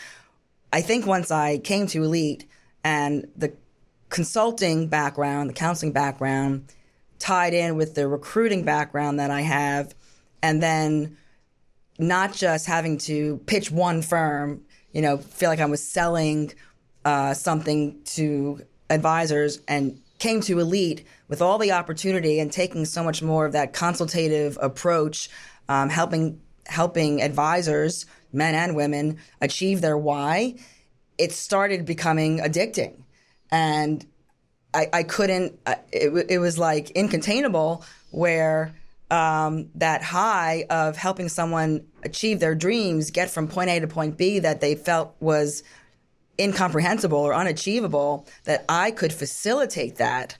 I 0.71 0.81
think 0.81 1.05
once 1.05 1.29
I 1.29 1.59
came 1.59 1.85
to 1.87 2.03
Elite 2.03 2.47
and 2.83 3.27
the 3.35 3.53
consulting 4.09 4.87
background, 4.87 5.51
the 5.51 5.53
counseling 5.53 5.91
background 5.91 6.73
tied 7.19 7.53
in 7.53 7.77
with 7.77 7.93
the 7.93 8.07
recruiting 8.07 8.63
background 8.63 9.19
that 9.19 9.29
I 9.29 9.41
have, 9.41 9.93
and 10.43 10.61
then 10.61 11.17
not 11.97 12.33
just 12.33 12.67
having 12.67 12.97
to 12.99 13.37
pitch 13.47 13.71
one 13.71 14.01
firm, 14.01 14.61
you 14.91 15.01
know, 15.01 15.17
feel 15.17 15.49
like 15.49 15.59
I 15.61 15.65
was 15.65 15.81
selling 15.81 16.53
uh, 17.05 17.33
something 17.33 18.01
to 18.03 18.61
advisors 18.89 19.61
and 19.67 19.99
came 20.19 20.41
to 20.41 20.59
Elite 20.59 21.07
with 21.29 21.41
all 21.41 21.57
the 21.57 21.71
opportunity 21.71 22.39
and 22.39 22.51
taking 22.51 22.85
so 22.85 23.03
much 23.03 23.23
more 23.23 23.45
of 23.45 23.53
that 23.53 23.73
consultative 23.73 24.57
approach, 24.61 25.29
um, 25.69 25.89
helping 25.89 26.39
helping 26.67 27.21
advisors 27.21 28.05
men 28.31 28.55
and 28.55 28.75
women, 28.75 29.19
achieve 29.41 29.81
their 29.81 29.97
why, 29.97 30.55
it 31.17 31.31
started 31.31 31.85
becoming 31.85 32.39
addicting. 32.39 33.03
And 33.51 34.05
I, 34.73 34.87
I 34.91 35.03
couldn't, 35.03 35.59
it, 35.91 36.25
it 36.29 36.39
was 36.39 36.57
like 36.57 36.87
incontainable 36.95 37.85
where 38.11 38.73
um, 39.11 39.69
that 39.75 40.01
high 40.01 40.65
of 40.69 40.95
helping 40.95 41.29
someone 41.29 41.85
achieve 42.03 42.39
their 42.39 42.55
dreams, 42.55 43.11
get 43.11 43.29
from 43.29 43.47
point 43.47 43.69
A 43.69 43.79
to 43.79 43.87
point 43.87 44.17
B 44.17 44.39
that 44.39 44.61
they 44.61 44.75
felt 44.75 45.15
was 45.19 45.63
incomprehensible 46.39 47.19
or 47.19 47.33
unachievable, 47.33 48.27
that 48.45 48.65
I 48.67 48.91
could 48.91 49.13
facilitate 49.13 49.97
that. 49.97 50.37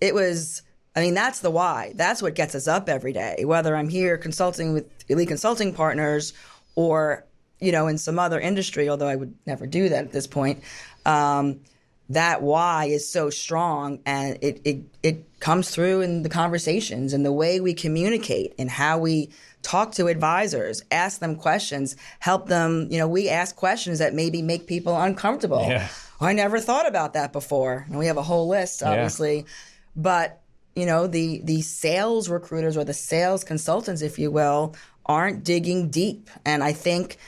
It 0.00 0.14
was, 0.14 0.62
I 0.96 1.00
mean, 1.00 1.14
that's 1.14 1.40
the 1.40 1.50
why. 1.50 1.92
That's 1.94 2.20
what 2.20 2.34
gets 2.34 2.54
us 2.54 2.66
up 2.66 2.88
every 2.88 3.12
day, 3.12 3.44
whether 3.44 3.76
I'm 3.76 3.88
here 3.88 4.18
consulting 4.18 4.72
with 4.72 4.86
elite 5.08 5.28
consulting 5.28 5.72
partners 5.72 6.32
or 6.74 7.24
you 7.60 7.72
know, 7.72 7.88
in 7.88 7.98
some 7.98 8.18
other 8.18 8.38
industry, 8.40 8.88
although 8.88 9.08
I 9.08 9.16
would 9.16 9.34
never 9.46 9.66
do 9.66 9.88
that 9.88 10.04
at 10.04 10.12
this 10.12 10.26
point. 10.26 10.62
Um, 11.04 11.60
that 12.08 12.42
why 12.42 12.86
is 12.86 13.08
so 13.08 13.28
strong 13.30 14.00
and 14.06 14.38
it, 14.40 14.60
it 14.64 14.82
it 15.02 15.40
comes 15.40 15.70
through 15.70 16.00
in 16.00 16.22
the 16.22 16.28
conversations 16.28 17.12
and 17.12 17.24
the 17.24 17.32
way 17.32 17.60
we 17.60 17.74
communicate 17.74 18.54
and 18.58 18.70
how 18.70 18.98
we 18.98 19.30
talk 19.62 19.92
to 19.92 20.06
advisors 20.06 20.82
ask 20.90 21.20
them 21.20 21.36
questions 21.36 21.96
help 22.20 22.48
them 22.48 22.88
you 22.90 22.98
know 22.98 23.06
we 23.06 23.28
ask 23.28 23.56
questions 23.56 23.98
that 23.98 24.14
maybe 24.14 24.40
make 24.40 24.66
people 24.66 24.98
uncomfortable 25.00 25.64
Yeah. 25.68 25.88
i 26.20 26.32
never 26.32 26.60
thought 26.60 26.88
about 26.88 27.12
that 27.12 27.32
before 27.32 27.84
and 27.88 27.98
we 27.98 28.06
have 28.06 28.16
a 28.16 28.22
whole 28.22 28.48
list 28.48 28.82
obviously 28.82 29.38
yeah. 29.38 29.42
but 29.94 30.40
you 30.74 30.86
know 30.86 31.06
the 31.06 31.40
the 31.44 31.60
sales 31.60 32.28
recruiters 32.28 32.76
or 32.76 32.84
the 32.84 32.94
sales 32.94 33.44
consultants 33.44 34.00
if 34.00 34.18
you 34.18 34.30
will 34.30 34.74
aren't 35.04 35.44
digging 35.44 35.90
deep 35.90 36.30
and 36.46 36.64
i 36.64 36.72
think 36.72 37.18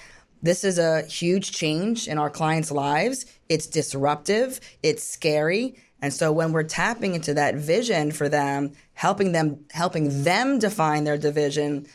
this 0.42 0.64
is 0.64 0.78
a 0.78 1.02
huge 1.02 1.52
change 1.52 2.08
in 2.08 2.18
our 2.18 2.30
clients' 2.30 2.70
lives. 2.70 3.26
It's 3.50 3.66
disruptive, 3.66 4.60
it's 4.82 5.02
scary. 5.02 5.74
And 6.00 6.14
so 6.14 6.32
when 6.32 6.52
we're 6.52 6.62
tapping 6.62 7.14
into 7.14 7.34
that 7.34 7.56
vision 7.56 8.12
for 8.12 8.28
them, 8.28 8.72
helping 8.94 9.32
them 9.32 9.66
helping 9.72 10.22
them 10.22 10.58
define 10.58 11.04
their 11.04 11.18
division, 11.18 11.86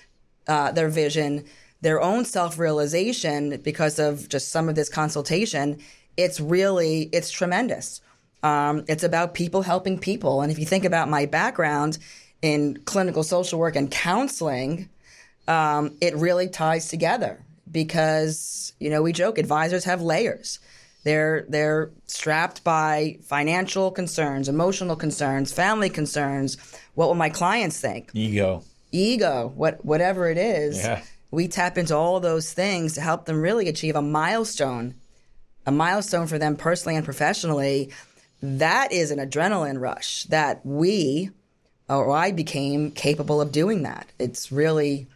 uh, 0.48 0.74
their 0.74 0.90
vision, 0.90 1.46
their 1.82 2.02
own 2.02 2.26
self-realization 2.26 3.62
because 3.64 4.00
of 4.00 4.28
just 4.30 4.50
some 4.50 4.70
of 4.70 4.76
this 4.76 4.90
consultation, 4.90 5.80
it's 6.18 6.40
really 6.40 7.10
it's 7.14 7.32
tremendous. 7.32 8.02
Um, 8.44 8.84
it's 8.88 9.04
about 9.04 9.34
people 9.34 9.62
helping 9.64 9.98
people. 9.98 10.42
And 10.42 10.52
if 10.52 10.60
you 10.60 10.66
think 10.66 10.86
about 10.86 11.10
my 11.10 11.26
background 11.26 11.98
in 12.42 12.78
clinical 12.86 13.24
social 13.24 13.60
work 13.60 13.76
and 13.76 13.90
counseling, 13.90 14.90
um, 15.48 15.96
it 16.02 16.16
really 16.16 16.50
ties 16.50 16.90
together 16.90 17.40
because 17.72 18.74
you 18.80 18.90
know 18.90 19.02
we 19.02 19.14
joke 19.14 19.38
advisors 19.38 19.86
have 19.86 20.02
layers 20.02 20.60
they're 21.06 21.46
they're 21.48 21.92
strapped 22.08 22.64
by 22.66 23.18
financial 23.24 23.92
concerns 23.92 24.50
emotional 24.50 24.98
concerns 24.98 25.54
family 25.54 25.90
concerns. 25.90 26.58
What 26.96 27.08
will 27.08 27.16
my 27.16 27.30
clients 27.30 27.80
think? 27.80 28.10
Ego. 28.14 28.64
ego. 28.92 29.54
What 29.56 29.86
whatever 29.86 30.30
it 30.30 30.38
is 30.38 30.78
Yeah. 30.84 31.02
we 31.32 31.48
tap 31.48 31.78
into 31.78 31.96
all 31.96 32.20
those 32.20 32.52
things 32.52 32.96
to 32.96 33.02
help 33.02 33.26
them 33.26 33.40
really 33.42 33.70
achieve 33.70 33.96
a 33.96 34.02
milestone 34.02 34.96
a 35.66 35.72
milestone 35.72 36.28
for 36.28 36.38
them 36.38 36.56
personally 36.56 36.96
and 36.96 37.06
professionally. 37.06 37.92
That 38.44 38.92
is 38.92 39.10
an 39.12 39.18
adrenaline 39.20 39.80
rush 39.80 40.26
that 40.26 40.64
we 40.66 41.32
or 41.88 42.12
I 42.12 42.32
became 42.32 42.92
capable 42.92 43.42
of 43.42 43.52
doing 43.52 43.84
that. 43.84 44.08
It's 44.20 44.52
really 44.52 45.08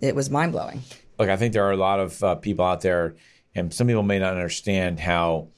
it 0.00 0.14
was 0.14 0.28
mind-blowing. 0.30 0.82
Look, 1.18 1.28
I 1.28 1.36
think 1.36 1.52
there 1.52 1.64
are 1.64 1.72
a 1.72 1.76
lot 1.76 2.00
of 2.00 2.22
uh, 2.24 2.34
people 2.36 2.64
out 2.64 2.80
there, 2.80 3.14
and 3.54 3.72
some 3.72 3.86
people 3.86 4.02
may 4.02 4.18
not 4.18 4.32
understand 4.32 5.00
how 5.00 5.48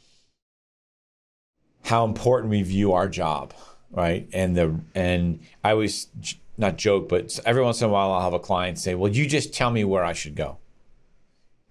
how 1.85 2.05
important 2.05 2.50
we 2.50 2.62
view 2.62 2.92
our 2.92 3.09
job, 3.09 3.52
right? 3.90 4.28
And 4.33 4.57
the 4.57 4.81
and 4.94 5.40
I 5.64 5.72
always 5.72 6.09
not 6.57 6.76
joke, 6.76 7.09
but 7.09 7.38
every 7.44 7.62
once 7.62 7.81
in 7.81 7.88
a 7.88 7.92
while 7.92 8.12
I'll 8.12 8.22
have 8.22 8.33
a 8.35 8.38
client 8.38 8.78
say, 8.78 8.94
"Well, 8.94 9.11
you 9.11 9.26
just 9.26 9.52
tell 9.52 9.70
me 9.70 9.85
where 9.85 10.05
I 10.05 10.12
should 10.12 10.35
go," 10.37 10.59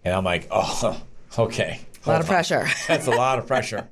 and 0.03 0.13
I'm 0.13 0.23
like, 0.25 0.47
"Oh, 0.51 1.01
okay." 1.39 1.81
a 2.05 2.10
lot 2.10 2.21
of 2.21 2.27
pressure 2.27 2.67
That's 2.88 3.05
a 3.05 3.12
lot 3.12 3.38
of 3.38 3.45
pressure, 3.45 3.88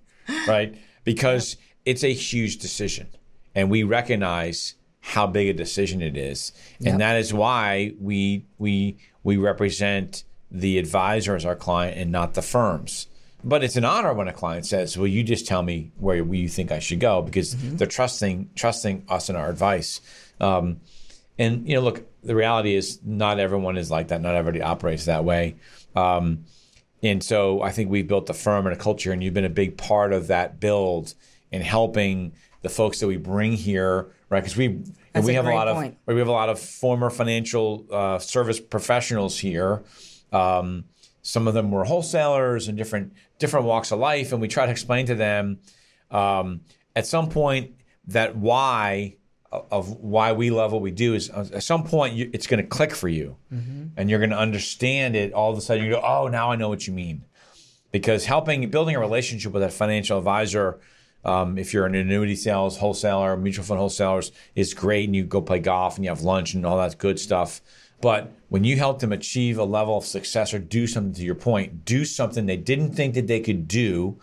right? 0.47 0.75
Because 1.03 1.57
it's 1.85 2.03
a 2.03 2.11
huge 2.11 2.57
decision, 2.57 3.07
and 3.55 3.69
we 3.69 3.83
recognize 3.83 4.75
how 5.01 5.25
big 5.27 5.47
a 5.47 5.53
decision 5.53 6.01
it 6.01 6.17
is, 6.17 6.51
and 6.79 6.87
Yep. 6.87 6.97
that 6.99 7.17
is 7.17 7.33
why 7.33 7.93
we 7.99 8.45
we 8.57 8.97
we 9.23 9.37
represent 9.37 10.23
the 10.51 10.77
advisor 10.77 11.35
is 11.35 11.45
our 11.45 11.55
client 11.55 11.97
and 11.97 12.11
not 12.11 12.33
the 12.33 12.41
firms. 12.41 13.07
But 13.43 13.63
it's 13.63 13.77
an 13.77 13.85
honor 13.85 14.13
when 14.13 14.27
a 14.27 14.33
client 14.33 14.65
says, 14.65 14.97
"Well, 14.97 15.07
you 15.07 15.23
just 15.23 15.47
tell 15.47 15.63
me 15.63 15.91
where 15.97 16.17
you 16.17 16.49
think 16.49 16.71
I 16.71 16.79
should 16.79 16.99
go," 16.99 17.21
because 17.21 17.55
they're 17.55 17.87
trusting 17.87 18.49
trusting 18.55 19.05
us 19.07 19.29
and 19.29 19.37
our 19.37 19.49
advice. 19.49 20.01
Um, 20.41 20.81
and 21.37 21.67
you 21.67 21.75
know, 21.75 21.81
look, 21.81 22.05
the 22.21 22.35
reality 22.35 22.75
is 22.75 22.99
not 23.03 23.39
everyone 23.39 23.77
is 23.77 23.89
like 23.89 24.09
that. 24.09 24.21
Not 24.21 24.35
everybody 24.35 24.61
operates 24.61 25.05
that 25.05 25.23
way. 25.23 25.55
Um, 25.95 26.45
and 27.01 27.23
so 27.23 27.61
I 27.61 27.71
think 27.71 27.89
we've 27.89 28.07
built 28.07 28.29
a 28.29 28.33
firm 28.33 28.67
and 28.67 28.75
a 28.75 28.79
culture, 28.79 29.13
and 29.13 29.23
you've 29.23 29.33
been 29.33 29.45
a 29.45 29.49
big 29.49 29.77
part 29.77 30.11
of 30.11 30.27
that 30.27 30.59
build 30.59 31.13
in 31.51 31.61
helping 31.61 32.33
the 32.61 32.69
folks 32.69 32.99
that 32.99 33.07
we 33.07 33.17
bring 33.17 33.53
here, 33.53 34.07
right? 34.29 34.41
Because 34.41 34.57
we 34.57 34.83
we 35.23 35.33
have 35.33 35.47
a 35.47 35.53
lot 35.53 35.73
point. 35.73 35.97
of 36.05 36.13
we 36.13 36.19
have 36.19 36.27
a 36.27 36.33
lot 36.33 36.49
of 36.49 36.59
former 36.59 37.09
financial 37.09 37.85
uh, 37.91 38.19
service 38.19 38.59
professionals 38.59 39.39
here. 39.39 39.81
Um, 40.31 40.85
some 41.21 41.47
of 41.47 41.53
them 41.53 41.71
were 41.71 41.83
wholesalers 41.83 42.67
and 42.67 42.77
different 42.77 43.13
different 43.37 43.65
walks 43.65 43.91
of 43.91 43.99
life, 43.99 44.31
and 44.31 44.41
we 44.41 44.47
try 44.47 44.65
to 44.65 44.71
explain 44.71 45.05
to 45.07 45.15
them 45.15 45.59
um, 46.11 46.61
at 46.95 47.05
some 47.05 47.29
point 47.29 47.75
that 48.07 48.35
why 48.35 49.15
of 49.51 49.89
why 49.97 50.31
we 50.33 50.51
love 50.51 50.71
what 50.71 50.81
we 50.81 50.91
do 50.91 51.15
is 51.15 51.29
uh, 51.31 51.47
at 51.53 51.63
some 51.63 51.83
point 51.83 52.13
you, 52.13 52.29
it's 52.33 52.45
going 52.47 52.61
to 52.61 52.67
click 52.67 52.93
for 52.93 53.07
you, 53.07 53.35
and 53.97 54.09
you're 54.09 54.19
going 54.19 54.29
to 54.29 54.37
understand 54.37 55.15
it. 55.15 55.33
All 55.33 55.51
of 55.51 55.57
a 55.57 55.61
sudden, 55.61 55.83
you 55.83 55.91
go, 55.91 56.01
"Oh, 56.01 56.27
now 56.27 56.51
I 56.51 56.55
know 56.55 56.69
what 56.69 56.85
you 56.87 56.93
mean." 56.93 57.23
Because 57.91 58.25
helping 58.25 58.69
building 58.69 58.95
a 58.95 58.99
relationship 58.99 59.51
with 59.51 59.63
a 59.63 59.69
financial 59.69 60.19
advisor, 60.19 60.79
um, 61.25 61.57
if 61.57 61.73
you're 61.73 61.87
an 61.87 61.95
annuity 61.95 62.35
sales 62.35 62.77
wholesaler, 62.77 63.35
mutual 63.35 63.65
fund 63.65 63.79
wholesalers, 63.79 64.31
is 64.55 64.75
great, 64.75 65.05
and 65.05 65.15
you 65.15 65.23
go 65.23 65.41
play 65.41 65.59
golf 65.59 65.95
and 65.95 66.05
you 66.05 66.11
have 66.11 66.21
lunch 66.21 66.53
and 66.53 66.65
all 66.65 66.77
that 66.77 66.97
good 66.99 67.19
stuff. 67.19 67.61
But 68.01 68.31
when 68.49 68.63
you 68.63 68.77
help 68.77 68.99
them 68.99 69.11
achieve 69.11 69.57
a 69.57 69.63
level 69.63 69.97
of 69.97 70.05
success 70.05 70.53
or 70.53 70.59
do 70.59 70.87
something 70.87 71.13
to 71.13 71.23
your 71.23 71.35
point, 71.35 71.85
do 71.85 72.05
something 72.05 72.45
they 72.45 72.57
didn't 72.57 72.93
think 72.93 73.13
that 73.15 73.27
they 73.27 73.39
could 73.39 73.67
do, 73.67 74.19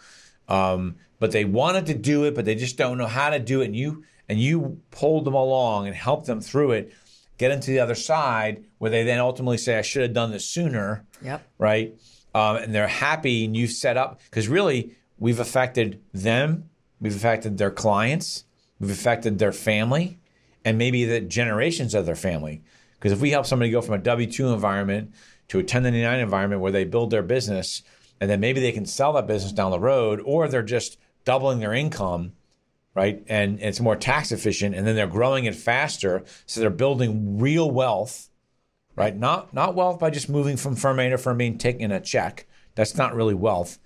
um, 0.49 0.97
but 1.19 1.33
they 1.33 1.45
wanted 1.45 1.87
to 1.87 1.95
do 1.95 2.25
it, 2.25 2.35
but 2.35 2.45
they 2.45 2.55
just 2.55 2.77
don't 2.77 2.99
know 2.99 3.07
how 3.07 3.31
to 3.31 3.39
do 3.39 3.61
it, 3.61 3.67
and 3.67 3.77
you 3.77 4.05
and 4.29 4.41
you 4.41 4.81
pulled 4.91 5.25
them 5.25 5.35
along 5.35 5.87
and 5.87 5.95
helped 5.95 6.27
them 6.27 6.41
through 6.41 6.73
it, 6.73 6.93
get 7.39 7.53
into 7.53 7.71
the 7.71 7.79
other 7.79 7.95
side 7.95 8.65
where 8.79 8.91
they 8.91 9.05
then 9.05 9.19
ultimately 9.19 9.59
say, 9.59 9.79
"I 9.79 9.83
should 9.83 10.03
have 10.03 10.13
done 10.13 10.31
this 10.31 10.45
sooner." 10.45 11.05
Yep. 11.23 11.47
Right, 11.59 11.95
um, 12.35 12.57
and 12.57 12.75
they're 12.75 12.89
happy, 12.89 13.45
and 13.45 13.57
you've 13.57 13.71
set 13.71 13.97
up 13.97 14.21
because 14.25 14.49
really 14.49 14.93
we've 15.19 15.41
affected 15.41 16.01
them, 16.13 16.69
we've 17.01 17.17
affected 17.17 17.59
their 17.59 17.71
clients, 17.71 18.45
we've 18.79 18.91
affected 18.91 19.39
their 19.39 19.53
family, 19.53 20.19
and 20.65 20.77
maybe 20.77 21.05
the 21.05 21.21
generations 21.21 21.95
of 21.95 22.07
their 22.07 22.17
family. 22.17 22.63
Because 23.07 23.19
if 23.19 23.23
we 23.23 23.31
help 23.31 23.47
somebody 23.47 23.71
go 23.71 23.81
from 23.81 23.95
a 23.95 23.99
W 23.99 24.29
two 24.29 24.53
environment 24.53 25.15
to 25.47 25.59
a 25.59 25.61
1099 25.61 26.19
environment 26.19 26.61
where 26.61 26.73
they 26.73 26.83
build 26.83 27.13
their 27.13 27.23
business, 27.23 27.85
and 28.21 28.29
then 28.29 28.41
maybe 28.41 28.59
they 28.59 28.73
can 28.73 28.85
sell 28.85 29.13
that 29.13 29.29
business 29.29 29.53
down 29.53 29.71
the 29.71 29.79
road, 29.79 30.21
or 30.25 30.49
they're 30.49 30.61
just 30.61 30.99
doubling 31.25 31.61
their 31.61 31.73
income, 31.73 32.33
right? 32.97 33.23
And 33.29 33.61
it's 33.61 33.79
more 33.79 33.95
tax 33.95 34.33
efficient, 34.33 34.75
and 34.75 34.85
then 34.85 34.97
they're 34.97 35.07
growing 35.07 35.45
it 35.45 35.55
faster, 35.55 36.25
so 36.47 36.61
they're 36.61 36.69
building 36.69 37.39
real 37.39 37.71
wealth, 37.71 38.29
right? 38.97 39.17
Not 39.17 39.55
not 39.55 39.77
wealth 39.77 40.01
by 40.01 40.11
just 40.11 40.29
moving 40.29 40.57
from 40.57 40.75
firm 40.75 40.99
A 40.99 41.09
to 41.11 41.17
firm 41.17 41.39
B 41.39 41.47
and 41.47 41.61
taking 41.61 41.93
a 41.93 42.01
check. 42.01 42.49
That's 42.75 42.97
not 42.97 43.15
really 43.15 43.35
wealth. 43.35 43.79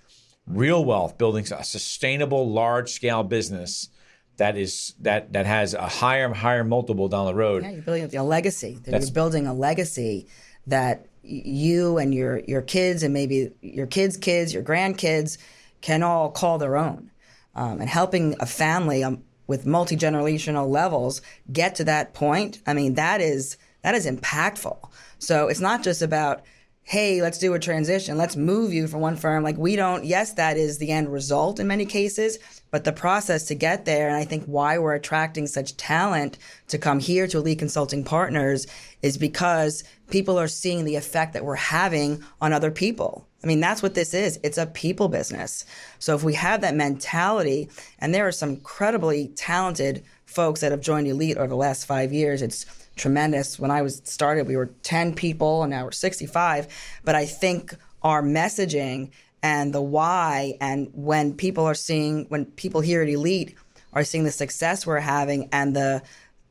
Real 0.47 0.83
wealth, 0.83 1.19
building 1.19 1.45
a 1.53 1.63
sustainable, 1.63 2.51
large 2.51 2.89
scale 2.89 3.21
business 3.21 3.89
that 4.37 4.57
is 4.57 4.95
that 5.01 5.33
that 5.33 5.45
has 5.45 5.73
a 5.73 5.87
higher 5.87 6.33
higher 6.33 6.63
multiple 6.63 7.07
down 7.07 7.25
the 7.25 7.35
road. 7.35 7.63
Yeah, 7.63 7.71
you're 7.71 7.81
building 7.81 8.15
a 8.15 8.23
legacy. 8.23 8.73
That 8.73 8.85
That's- 8.85 9.05
You're 9.05 9.13
building 9.13 9.47
a 9.47 9.53
legacy 9.53 10.27
that 10.67 11.05
you 11.23 11.97
and 11.97 12.13
your 12.13 12.39
your 12.39 12.61
kids 12.61 13.03
and 13.03 13.13
maybe 13.13 13.51
your 13.61 13.87
kids' 13.87 14.17
kids, 14.17 14.53
your 14.53 14.63
grandkids 14.63 15.37
can 15.81 16.03
all 16.03 16.31
call 16.31 16.57
their 16.57 16.77
own. 16.77 17.11
Um, 17.53 17.81
and 17.81 17.89
helping 17.89 18.35
a 18.39 18.45
family 18.45 19.03
um, 19.03 19.23
with 19.45 19.65
multi 19.65 19.97
generational 19.97 20.69
levels 20.69 21.21
get 21.51 21.75
to 21.75 21.83
that 21.83 22.13
point. 22.13 22.61
I 22.65 22.73
mean, 22.73 22.93
that 22.93 23.19
is 23.19 23.57
that 23.81 23.93
is 23.95 24.05
impactful. 24.07 24.77
So 25.19 25.49
it's 25.49 25.59
not 25.59 25.83
just 25.83 26.01
about 26.01 26.43
hey, 26.83 27.21
let's 27.21 27.37
do 27.37 27.53
a 27.53 27.59
transition. 27.59 28.17
Let's 28.17 28.35
move 28.35 28.73
you 28.73 28.87
from 28.87 29.01
one 29.01 29.15
firm. 29.15 29.43
Like 29.43 29.57
we 29.57 29.75
don't, 29.75 30.03
yes, 30.03 30.33
that 30.33 30.57
is 30.57 30.77
the 30.77 30.91
end 30.91 31.11
result 31.11 31.59
in 31.59 31.67
many 31.67 31.85
cases, 31.85 32.39
but 32.69 32.83
the 32.83 32.91
process 32.91 33.45
to 33.45 33.55
get 33.55 33.85
there, 33.85 34.07
and 34.07 34.17
I 34.17 34.25
think 34.25 34.45
why 34.45 34.77
we're 34.77 34.95
attracting 34.95 35.47
such 35.47 35.77
talent 35.77 36.37
to 36.69 36.77
come 36.77 36.99
here 36.99 37.27
to 37.27 37.37
Elite 37.37 37.59
Consulting 37.59 38.03
Partners 38.03 38.67
is 39.01 39.17
because 39.17 39.83
people 40.09 40.39
are 40.39 40.47
seeing 40.47 40.83
the 40.83 40.95
effect 40.95 41.33
that 41.33 41.45
we're 41.45 41.55
having 41.55 42.23
on 42.41 42.51
other 42.51 42.71
people. 42.71 43.27
I 43.43 43.47
mean, 43.47 43.59
that's 43.59 43.81
what 43.81 43.93
this 43.93 44.13
is. 44.13 44.39
It's 44.43 44.57
a 44.57 44.67
people 44.67 45.07
business. 45.07 45.65
So 45.99 46.15
if 46.15 46.23
we 46.23 46.33
have 46.35 46.61
that 46.61 46.75
mentality, 46.75 47.69
and 47.99 48.13
there 48.13 48.27
are 48.27 48.31
some 48.31 48.49
incredibly 48.49 49.29
talented 49.29 50.03
folks 50.25 50.61
that 50.61 50.71
have 50.71 50.81
joined 50.81 51.07
Elite 51.07 51.37
over 51.37 51.47
the 51.47 51.55
last 51.55 51.85
five 51.85 52.13
years, 52.13 52.41
it's 52.41 52.65
tremendous. 52.95 53.59
When 53.59 53.71
I 53.71 53.81
was 53.81 54.01
started, 54.03 54.47
we 54.47 54.55
were 54.55 54.71
10 54.83 55.15
people 55.15 55.63
and 55.63 55.71
now 55.71 55.85
we're 55.85 55.91
65. 55.91 56.67
But 57.03 57.15
I 57.15 57.25
think 57.25 57.75
our 58.03 58.21
messaging 58.21 59.11
and 59.43 59.73
the 59.73 59.81
why 59.81 60.57
and 60.61 60.89
when 60.93 61.33
people 61.33 61.65
are 61.65 61.73
seeing 61.73 62.25
when 62.29 62.45
people 62.45 62.81
here 62.81 63.01
at 63.01 63.09
Elite 63.09 63.55
are 63.93 64.03
seeing 64.03 64.23
the 64.23 64.31
success 64.31 64.85
we're 64.85 64.99
having 64.99 65.49
and 65.51 65.75
the 65.75 66.01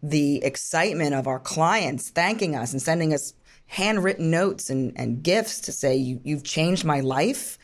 the 0.03 0.43
excitement 0.43 1.15
of 1.15 1.27
our 1.27 1.39
clients 1.39 2.09
thanking 2.09 2.57
us 2.57 2.73
and 2.73 2.83
sending 2.83 3.15
us 3.15 3.35
handwritten 3.67 4.31
notes 4.31 4.71
and, 4.71 4.93
and 4.97 5.23
gifts 5.23 5.61
to 5.61 5.73
say 5.73 5.95
you, 5.95 6.21
you've 6.25 6.43
changed 6.43 6.85
my 6.85 7.01
life 7.01 7.59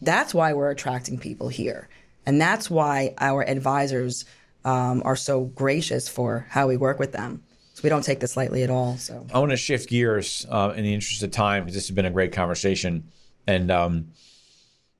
that's 0.00 0.34
why 0.34 0.52
we're 0.52 0.70
attracting 0.70 1.18
people 1.18 1.48
here 1.48 1.88
And 2.28 2.38
that's 2.38 2.68
why 2.68 3.14
our 3.16 3.42
advisors 3.48 4.26
um, 4.62 5.00
are 5.06 5.16
so 5.16 5.44
gracious 5.44 6.10
for 6.10 6.46
how 6.50 6.68
we 6.68 6.76
work 6.76 6.98
with 6.98 7.12
them. 7.12 7.42
So 7.78 7.82
we 7.84 7.90
don't 7.90 8.02
take 8.02 8.18
this 8.18 8.36
lightly 8.36 8.64
at 8.64 8.70
all. 8.70 8.96
So 8.96 9.24
I 9.32 9.38
want 9.38 9.52
to 9.52 9.56
shift 9.56 9.88
gears 9.88 10.44
uh, 10.50 10.74
in 10.76 10.82
the 10.82 10.92
interest 10.92 11.22
of 11.22 11.30
time 11.30 11.62
because 11.62 11.74
this 11.74 11.86
has 11.86 11.94
been 11.94 12.06
a 12.06 12.10
great 12.10 12.32
conversation, 12.32 13.12
and 13.46 13.70
um, 13.70 14.08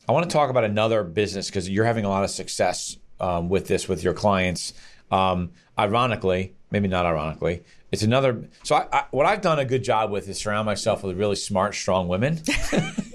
I 0.08 0.12
want 0.12 0.30
to 0.30 0.32
talk 0.32 0.48
about 0.48 0.62
another 0.62 1.02
business 1.02 1.48
because 1.48 1.68
you're 1.68 1.86
having 1.86 2.04
a 2.04 2.08
lot 2.08 2.22
of 2.22 2.30
success 2.30 2.96
um, 3.18 3.48
with 3.48 3.66
this 3.66 3.88
with 3.88 4.04
your 4.04 4.14
clients. 4.14 4.74
Um, 5.10 5.50
ironically, 5.76 6.54
maybe 6.70 6.86
not 6.86 7.04
ironically, 7.04 7.64
it's 7.90 8.04
another. 8.04 8.44
So 8.62 8.76
I, 8.76 8.86
I, 8.92 9.04
what 9.10 9.26
I've 9.26 9.40
done 9.40 9.58
a 9.58 9.64
good 9.64 9.82
job 9.82 10.12
with 10.12 10.28
is 10.28 10.38
surround 10.38 10.66
myself 10.66 11.02
with 11.02 11.18
really 11.18 11.34
smart, 11.34 11.74
strong 11.74 12.06
women. 12.06 12.42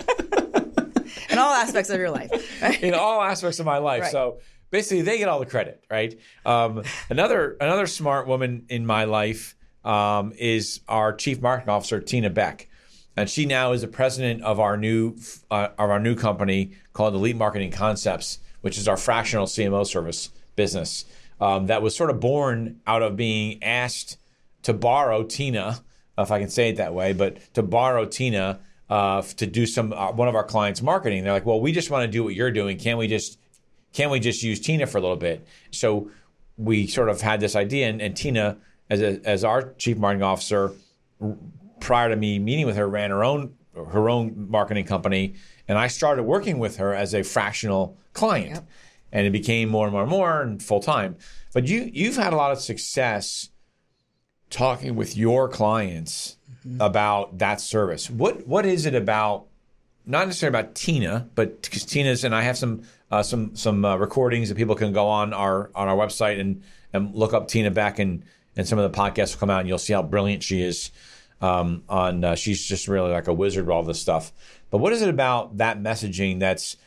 in 1.43 1.49
all 1.49 1.53
aspects 1.53 1.89
of 1.89 1.99
your 1.99 2.12
life. 2.12 2.62
Right? 2.62 2.82
In 2.84 2.93
all 2.93 3.21
aspects 3.21 3.60
of 3.60 3.65
my 3.65 3.77
life. 3.77 4.03
Right. 4.03 4.12
So 4.12 4.39
basically 4.73 5.03
they 5.03 5.17
get 5.17 5.29
all 5.29 5.39
the 5.39 5.45
credit, 5.45 5.84
right? 5.89 6.19
Um, 6.45 6.84
another 7.10 7.56
another 7.62 7.88
smart 7.88 8.27
woman 8.27 8.65
in 8.69 8.86
my 8.86 9.06
life 9.06 9.56
um, 9.86 10.34
is 10.38 10.82
our 10.88 11.13
chief 11.13 11.41
marketing 11.41 11.69
officer 11.69 12.01
Tina 12.01 12.29
Beck, 12.29 12.67
and 13.15 13.29
she 13.29 13.45
now 13.45 13.71
is 13.71 13.82
the 13.82 13.88
president 13.88 14.41
of 14.41 14.60
our 14.60 14.75
new 14.75 15.15
uh, 15.51 15.69
of 15.77 15.89
our 15.89 15.99
new 15.99 16.15
company 16.15 16.71
called 16.93 17.13
Elite 17.13 17.36
Marketing 17.36 17.71
Concepts, 17.71 18.39
which 18.62 18.77
is 18.77 18.88
our 18.88 18.97
fractional 18.97 19.45
CMO 19.45 19.86
service 19.86 20.29
business 20.56 21.06
um, 21.39 21.67
that 21.67 21.82
was 21.82 21.95
sort 21.95 22.10
of 22.10 22.19
born 22.19 22.79
out 22.88 23.01
of 23.03 23.15
being 23.15 23.62
asked 23.63 24.17
to 24.63 24.73
borrow 24.73 25.23
Tina, 25.23 25.82
if 26.17 26.32
I 26.32 26.39
can 26.39 26.49
say 26.49 26.69
it 26.69 26.77
that 26.77 26.93
way, 26.93 27.13
but 27.13 27.53
to 27.53 27.63
borrow 27.63 28.06
Tina. 28.06 28.60
Uh, 28.93 29.23
to 29.23 29.47
do 29.47 29.65
some 29.65 29.91
uh, 29.91 30.12
one 30.12 30.27
of 30.27 30.36
our 30.36 30.43
clients' 30.43 30.79
marketing, 30.79 31.23
they're 31.23 31.34
like, 31.34 31.47
"Well, 31.47 31.60
we 31.60 31.71
just 31.71 31.89
want 31.89 32.03
to 32.03 32.08
do 32.08 32.23
what 32.23 32.36
you're 32.36 32.51
doing. 32.51 32.77
Can 32.77 32.97
we 32.97 33.08
just 33.08 33.39
can 33.91 34.12
we 34.12 34.19
just 34.19 34.43
use 34.43 34.60
Tina 34.60 34.86
for 34.86 34.99
a 34.99 35.01
little 35.01 35.17
bit? 35.17 35.47
So 35.71 36.12
we 36.58 36.86
sort 36.86 37.10
of 37.10 37.19
had 37.19 37.39
this 37.39 37.56
idea, 37.56 37.89
and, 37.89 37.99
and 37.99 38.15
Tina, 38.15 38.58
as, 38.91 39.01
a, 39.01 39.19
as 39.25 39.43
our 39.43 39.73
chief 39.79 39.97
marketing 39.97 40.21
officer, 40.21 40.73
prior 41.79 42.10
to 42.10 42.15
me 42.15 42.38
meeting 42.38 42.67
with 42.67 42.75
her, 42.75 42.88
ran 42.88 43.10
her 43.10 43.23
own 43.23 43.56
her 43.73 44.10
own 44.12 44.47
marketing 44.51 44.86
company, 44.86 45.34
and 45.67 45.75
I 45.79 45.88
started 45.88 46.21
working 46.21 46.60
with 46.60 46.77
her 46.77 46.93
as 46.93 47.15
a 47.15 47.23
fractional 47.23 47.97
client, 48.13 48.51
yep. 48.51 48.67
and 49.12 49.25
it 49.25 49.32
became 49.32 49.69
more 49.69 49.88
and 49.88 49.93
more 49.93 50.03
and 50.03 50.12
more 50.12 50.41
and 50.43 50.62
full 50.62 50.82
time. 50.82 51.15
But 51.51 51.67
you 51.67 51.89
you've 51.91 52.17
had 52.17 52.32
a 52.32 52.36
lot 52.36 52.51
of 52.51 52.60
success 52.60 53.49
talking 54.51 54.95
with 54.95 55.17
your 55.17 55.49
clients 55.49 56.38
mm-hmm. 56.67 56.82
about 56.82 57.38
that 57.39 57.62
service. 57.62 58.10
What 58.10 58.47
what 58.47 58.65
is 58.65 58.86
it 58.86 58.95
about? 58.95 59.47
Not 60.06 60.28
necessarily 60.28 60.60
about 60.60 60.76
Tina, 60.76 61.30
but 61.34 61.62
because 61.62 61.86
Tina's 61.86 62.23
and 62.23 62.36
I 62.36 62.41
have 62.41 62.58
some 62.58 62.84
uh, 63.12 63.23
some 63.23 63.56
some 63.56 63.86
uh, 63.86 63.95
recordings 63.95 64.49
that 64.49 64.56
people 64.56 64.76
can 64.76 64.93
go 64.93 65.08
on 65.08 65.34
our 65.34 65.69
on 65.76 65.88
our 65.88 65.95
website 65.95 66.39
and 66.39 66.63
and 66.91 67.13
look 67.15 67.34
up 67.34 67.47
Tina 67.47 67.71
Beck 67.71 67.99
and 67.99 68.23
and 68.56 68.67
some 68.67 68.80
of 68.80 68.91
the 68.91 68.97
podcasts 68.97 69.34
will 69.34 69.39
come 69.39 69.49
out 69.49 69.62
and 69.62 69.69
you'll 69.69 69.78
see 69.78 69.93
how 69.93 70.04
brilliant 70.04 70.43
she 70.43 70.62
is. 70.62 70.91
Um, 71.41 71.84
on 71.89 72.23
uh, 72.23 72.36
she's 72.36 72.63
just 72.65 72.88
really 72.88 73.12
like 73.12 73.28
a 73.28 73.34
wizard 73.34 73.65
with 73.65 73.73
all 73.73 73.84
this 73.84 73.99
stuff. 73.99 74.32
But 74.69 74.78
what 74.78 74.93
is 74.93 75.02
it 75.02 75.10
about 75.10 75.58
that 75.58 75.78
messaging 75.78 76.39
that's 76.39 76.78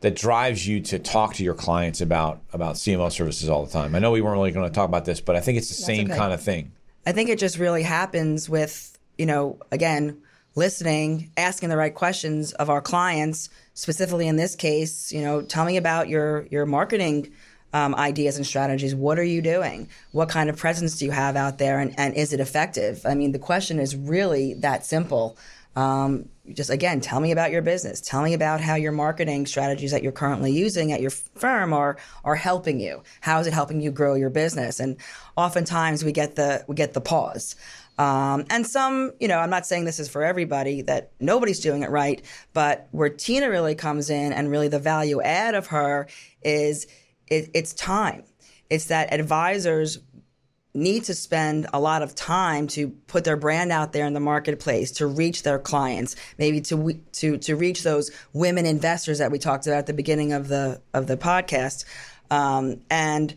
that 0.00 0.16
drives 0.16 0.66
you 0.66 0.80
to 0.80 0.98
talk 0.98 1.34
to 1.34 1.44
your 1.44 1.54
clients 1.54 2.00
about 2.00 2.40
about 2.52 2.76
CMO 2.76 3.12
services 3.12 3.48
all 3.50 3.64
the 3.66 3.70
time? 3.70 3.94
I 3.94 3.98
know 3.98 4.12
we 4.12 4.22
weren't 4.22 4.38
really 4.38 4.52
going 4.52 4.66
to 4.66 4.74
talk 4.74 4.88
about 4.88 5.04
this, 5.04 5.20
but 5.20 5.36
I 5.36 5.40
think 5.40 5.58
it's 5.58 5.68
the 5.68 5.74
that's 5.74 5.84
same 5.84 6.06
okay. 6.06 6.18
kind 6.18 6.32
of 6.32 6.42
thing. 6.42 6.72
I 7.06 7.12
think 7.12 7.30
it 7.30 7.38
just 7.38 7.58
really 7.58 7.82
happens 7.82 8.48
with 8.48 8.95
you 9.18 9.26
know 9.26 9.58
again 9.70 10.22
listening, 10.56 11.30
asking 11.36 11.68
the 11.68 11.76
right 11.76 11.94
questions 11.94 12.52
of 12.54 12.70
our 12.70 12.80
clients 12.80 13.50
specifically 13.74 14.26
in 14.26 14.36
this 14.36 14.56
case, 14.56 15.12
you 15.12 15.20
know, 15.20 15.42
tell 15.42 15.64
me 15.64 15.76
about 15.76 16.08
your 16.08 16.46
your 16.50 16.66
marketing 16.66 17.30
um, 17.72 17.94
ideas 17.94 18.36
and 18.36 18.46
strategies. 18.46 18.94
What 18.94 19.18
are 19.18 19.24
you 19.24 19.42
doing? 19.42 19.88
What 20.12 20.30
kind 20.30 20.48
of 20.48 20.56
presence 20.56 20.98
do 20.98 21.04
you 21.04 21.10
have 21.10 21.36
out 21.36 21.58
there, 21.58 21.78
and, 21.78 21.94
and 21.98 22.14
is 22.14 22.32
it 22.32 22.40
effective? 22.40 23.02
I 23.04 23.14
mean, 23.14 23.32
the 23.32 23.38
question 23.38 23.78
is 23.78 23.94
really 23.94 24.54
that 24.54 24.84
simple. 24.84 25.36
Um, 25.76 26.30
just 26.54 26.70
again, 26.70 27.02
tell 27.02 27.20
me 27.20 27.32
about 27.32 27.50
your 27.50 27.60
business. 27.60 28.00
Tell 28.00 28.22
me 28.22 28.32
about 28.32 28.62
how 28.62 28.76
your 28.76 28.92
marketing 28.92 29.44
strategies 29.44 29.90
that 29.90 30.02
you're 30.02 30.12
currently 30.12 30.52
using 30.52 30.90
at 30.90 31.02
your 31.02 31.10
firm 31.10 31.74
are 31.74 31.98
are 32.24 32.36
helping 32.36 32.80
you. 32.80 33.02
How 33.20 33.40
is 33.40 33.46
it 33.46 33.52
helping 33.52 33.82
you 33.82 33.90
grow 33.90 34.14
your 34.14 34.30
business? 34.30 34.80
And 34.80 34.96
oftentimes 35.36 36.02
we 36.02 36.12
get 36.12 36.36
the 36.36 36.64
we 36.66 36.76
get 36.76 36.94
the 36.94 37.02
pause. 37.02 37.56
Um, 37.98 38.44
and 38.50 38.66
some, 38.66 39.12
you 39.20 39.28
know, 39.28 39.38
I'm 39.38 39.50
not 39.50 39.66
saying 39.66 39.84
this 39.84 39.98
is 39.98 40.08
for 40.08 40.22
everybody 40.22 40.82
that 40.82 41.12
nobody's 41.18 41.60
doing 41.60 41.82
it 41.82 41.90
right, 41.90 42.22
but 42.52 42.88
where 42.90 43.08
Tina 43.08 43.48
really 43.48 43.74
comes 43.74 44.10
in 44.10 44.32
and 44.32 44.50
really 44.50 44.68
the 44.68 44.78
value 44.78 45.22
add 45.22 45.54
of 45.54 45.68
her 45.68 46.06
is 46.42 46.86
it, 47.28 47.50
it's 47.54 47.72
time. 47.72 48.24
It's 48.68 48.86
that 48.86 49.12
advisors 49.12 49.98
need 50.76 51.04
to 51.04 51.14
spend 51.14 51.66
a 51.72 51.80
lot 51.80 52.02
of 52.02 52.14
time 52.14 52.66
to 52.66 52.88
put 53.06 53.24
their 53.24 53.36
brand 53.36 53.72
out 53.72 53.92
there 53.92 54.06
in 54.06 54.12
the 54.12 54.20
marketplace 54.20 54.92
to 54.92 55.06
reach 55.06 55.42
their 55.42 55.58
clients 55.58 56.14
maybe 56.36 56.60
to 56.60 57.00
to 57.12 57.38
to 57.38 57.56
reach 57.56 57.82
those 57.82 58.10
women 58.34 58.66
investors 58.66 59.18
that 59.18 59.30
we 59.30 59.38
talked 59.38 59.66
about 59.66 59.78
at 59.78 59.86
the 59.86 59.94
beginning 59.94 60.34
of 60.34 60.48
the 60.48 60.80
of 60.92 61.06
the 61.06 61.16
podcast 61.16 61.86
um, 62.30 62.78
and 62.90 63.34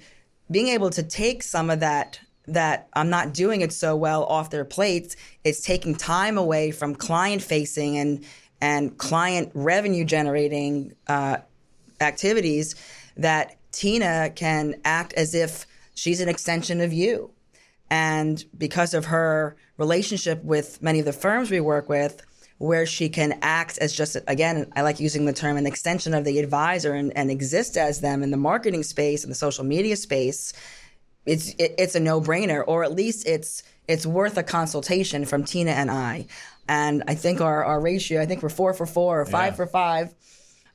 being 0.51 0.67
able 0.67 0.89
to 0.89 1.01
take 1.01 1.41
some 1.41 1.69
of 1.69 1.79
that 1.79 2.19
that 2.53 2.89
I'm 2.93 3.09
not 3.09 3.33
doing 3.33 3.62
it 3.62 3.73
so 3.73 3.95
well 3.95 4.23
off 4.25 4.49
their 4.49 4.65
plates. 4.65 5.15
It's 5.43 5.62
taking 5.62 5.95
time 5.95 6.38
away 6.38 6.71
from 6.71 6.95
client 6.95 7.41
facing 7.41 7.97
and 7.97 8.25
and 8.62 8.97
client 8.97 9.51
revenue 9.53 10.03
generating 10.03 10.93
uh, 11.07 11.38
activities 12.01 12.75
that 13.15 13.55
Tina 13.71 14.31
can 14.35 14.75
act 14.83 15.13
as 15.13 15.33
if 15.33 15.65
she's 15.93 16.19
an 16.21 16.29
extension 16.29 16.81
of 16.81 16.91
you. 16.91 17.31
And 17.89 18.43
because 18.57 18.93
of 18.93 19.05
her 19.05 19.55
relationship 19.77 20.43
with 20.43 20.81
many 20.81 20.99
of 20.99 21.05
the 21.05 21.13
firms 21.13 21.49
we 21.49 21.59
work 21.59 21.89
with, 21.89 22.21
where 22.59 22.85
she 22.85 23.07
can 23.07 23.39
act 23.41 23.77
as 23.77 23.93
just, 23.93 24.17
again, 24.27 24.69
I 24.75 24.81
like 24.81 24.99
using 24.99 25.25
the 25.25 25.33
term 25.33 25.55
an 25.55 25.65
extension 25.65 26.13
of 26.13 26.25
the 26.25 26.39
advisor 26.39 26.93
and, 26.93 27.15
and 27.15 27.31
exist 27.31 27.77
as 27.77 28.01
them 28.01 28.21
in 28.21 28.31
the 28.31 28.38
marketing 28.38 28.83
space 28.83 29.23
and 29.23 29.31
the 29.31 29.35
social 29.35 29.63
media 29.63 29.95
space, 29.95 30.51
it's 31.25 31.49
it, 31.55 31.75
it's 31.77 31.95
a 31.95 31.99
no 31.99 32.21
brainer, 32.21 32.63
or 32.65 32.84
at 32.84 32.93
least 32.93 33.27
it's 33.27 33.63
it's 33.88 34.05
worth 34.05 34.38
a 34.38 34.43
consultation 34.43 35.25
from 35.25 35.43
Tina 35.43 35.71
and 35.71 35.89
I. 35.89 36.27
And 36.67 37.03
I 37.08 37.15
think 37.15 37.41
our, 37.41 37.63
our 37.63 37.82
ratio, 37.82 38.21
I 38.21 38.27
think 38.27 38.43
we're 38.43 38.49
four 38.49 38.73
for 38.75 38.86
four 38.86 39.19
or 39.19 39.25
five 39.25 39.53
yeah. 39.53 39.58
for 39.58 39.65
five. 39.65 40.13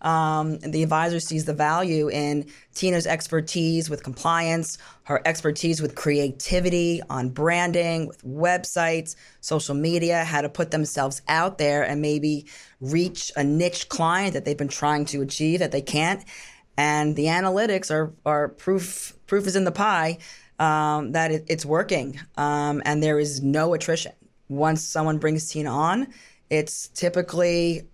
Um, 0.01 0.59
the 0.59 0.83
advisor 0.83 1.19
sees 1.19 1.47
the 1.47 1.55
value 1.55 2.11
in 2.11 2.47
Tina's 2.75 3.07
expertise 3.07 3.89
with 3.89 4.03
compliance, 4.03 4.77
her 5.05 5.23
expertise 5.25 5.81
with 5.81 5.95
creativity 5.95 7.01
on 7.09 7.31
branding, 7.31 8.09
with 8.09 8.23
websites, 8.23 9.17
social 9.41 9.75
media, 9.75 10.25
how 10.25 10.43
to 10.43 10.51
put 10.51 10.73
themselves 10.73 11.23
out 11.27 11.57
there 11.57 11.83
and 11.83 12.03
maybe 12.03 12.47
reach 12.83 13.33
a 13.35 13.43
niche 13.43 13.89
client 13.89 14.35
that 14.35 14.45
they've 14.45 14.59
been 14.59 14.69
trying 14.69 15.07
to 15.07 15.23
achieve 15.23 15.61
that 15.61 15.73
they 15.73 15.81
can't. 15.81 16.23
And 16.77 17.15
the 17.15 17.27
analytics 17.27 17.91
are, 17.91 18.13
are 18.27 18.49
proof 18.49 19.17
proof 19.27 19.47
is 19.47 19.57
in 19.57 19.65
the 19.65 19.73
pie 19.73 20.19
um, 20.59 21.13
that 21.13 21.31
it, 21.31 21.45
it's 21.49 21.65
working 21.65 22.21
um, 22.37 22.83
and 22.85 23.03
there 23.03 23.19
is 23.19 23.43
no 23.43 23.75
attrition. 23.75 24.13
Once 24.49 24.83
someone 24.83 25.19
brings 25.19 25.49
Tina 25.49 25.71
on, 25.71 26.09
it's 26.51 26.89
typically 26.89 27.87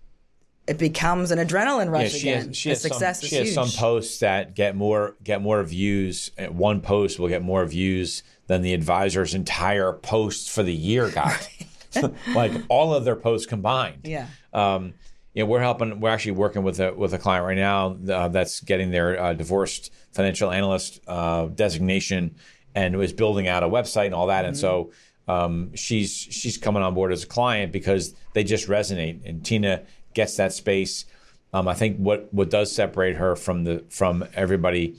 it 0.66 0.78
becomes 0.78 1.30
an 1.30 1.38
adrenaline 1.38 1.90
rush 1.90 2.02
yeah, 2.14 2.18
she 2.18 2.28
again. 2.30 2.46
Has, 2.48 2.56
she 2.56 2.68
has 2.68 2.80
success 2.80 3.20
some, 3.20 3.28
she 3.28 3.36
has 3.36 3.54
some 3.54 3.68
posts 3.68 4.18
that 4.20 4.54
get 4.54 4.76
more 4.76 5.16
get 5.22 5.42
more 5.42 5.62
views. 5.62 6.30
One 6.48 6.80
post 6.80 7.18
will 7.18 7.28
get 7.28 7.42
more 7.42 7.64
views 7.64 8.22
than 8.46 8.62
the 8.62 8.74
advisor's 8.74 9.34
entire 9.34 9.92
posts 9.92 10.48
for 10.48 10.62
the 10.62 10.74
year 10.74 11.10
got. 11.10 11.48
like 12.34 12.52
all 12.68 12.94
of 12.94 13.04
their 13.04 13.16
posts 13.16 13.46
combined. 13.46 14.02
Yeah. 14.04 14.26
Um, 14.52 14.94
you 15.34 15.44
know, 15.44 15.50
we're 15.50 15.60
helping. 15.60 16.00
We're 16.00 16.10
actually 16.10 16.32
working 16.32 16.62
with 16.62 16.80
a 16.80 16.92
with 16.92 17.14
a 17.14 17.18
client 17.18 17.46
right 17.46 17.56
now 17.56 17.96
uh, 18.12 18.28
that's 18.28 18.60
getting 18.60 18.90
their 18.90 19.20
uh, 19.20 19.32
divorced 19.32 19.92
financial 20.12 20.50
analyst 20.50 21.00
uh, 21.06 21.46
designation 21.46 22.34
and 22.74 22.96
was 22.96 23.12
building 23.12 23.46
out 23.46 23.62
a 23.62 23.68
website 23.68 24.06
and 24.06 24.14
all 24.14 24.26
that. 24.26 24.40
Mm-hmm. 24.40 24.48
And 24.48 24.56
so 24.56 24.92
um, 25.28 25.74
she's 25.76 26.12
she's 26.12 26.58
coming 26.58 26.82
on 26.82 26.94
board 26.94 27.12
as 27.12 27.22
a 27.22 27.26
client 27.26 27.70
because 27.72 28.14
they 28.34 28.42
just 28.42 28.68
resonate. 28.68 29.24
And 29.24 29.44
Tina 29.44 29.82
gets 30.14 30.36
that 30.36 30.52
space. 30.52 31.04
Um, 31.52 31.68
I 31.68 31.74
think 31.74 31.98
what 31.98 32.32
what 32.34 32.50
does 32.50 32.72
separate 32.74 33.16
her 33.16 33.36
from 33.36 33.64
the 33.64 33.84
from 33.88 34.24
everybody 34.34 34.96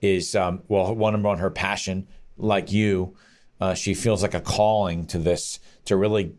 is 0.00 0.36
um, 0.36 0.62
well, 0.68 0.94
one 0.94 1.12
number 1.12 1.34
her 1.36 1.50
passion, 1.50 2.06
like 2.36 2.72
you. 2.72 3.16
Uh, 3.60 3.74
she 3.74 3.94
feels 3.94 4.22
like 4.22 4.34
a 4.34 4.40
calling 4.40 5.06
to 5.06 5.18
this 5.18 5.60
to 5.84 5.96
really 5.96 6.34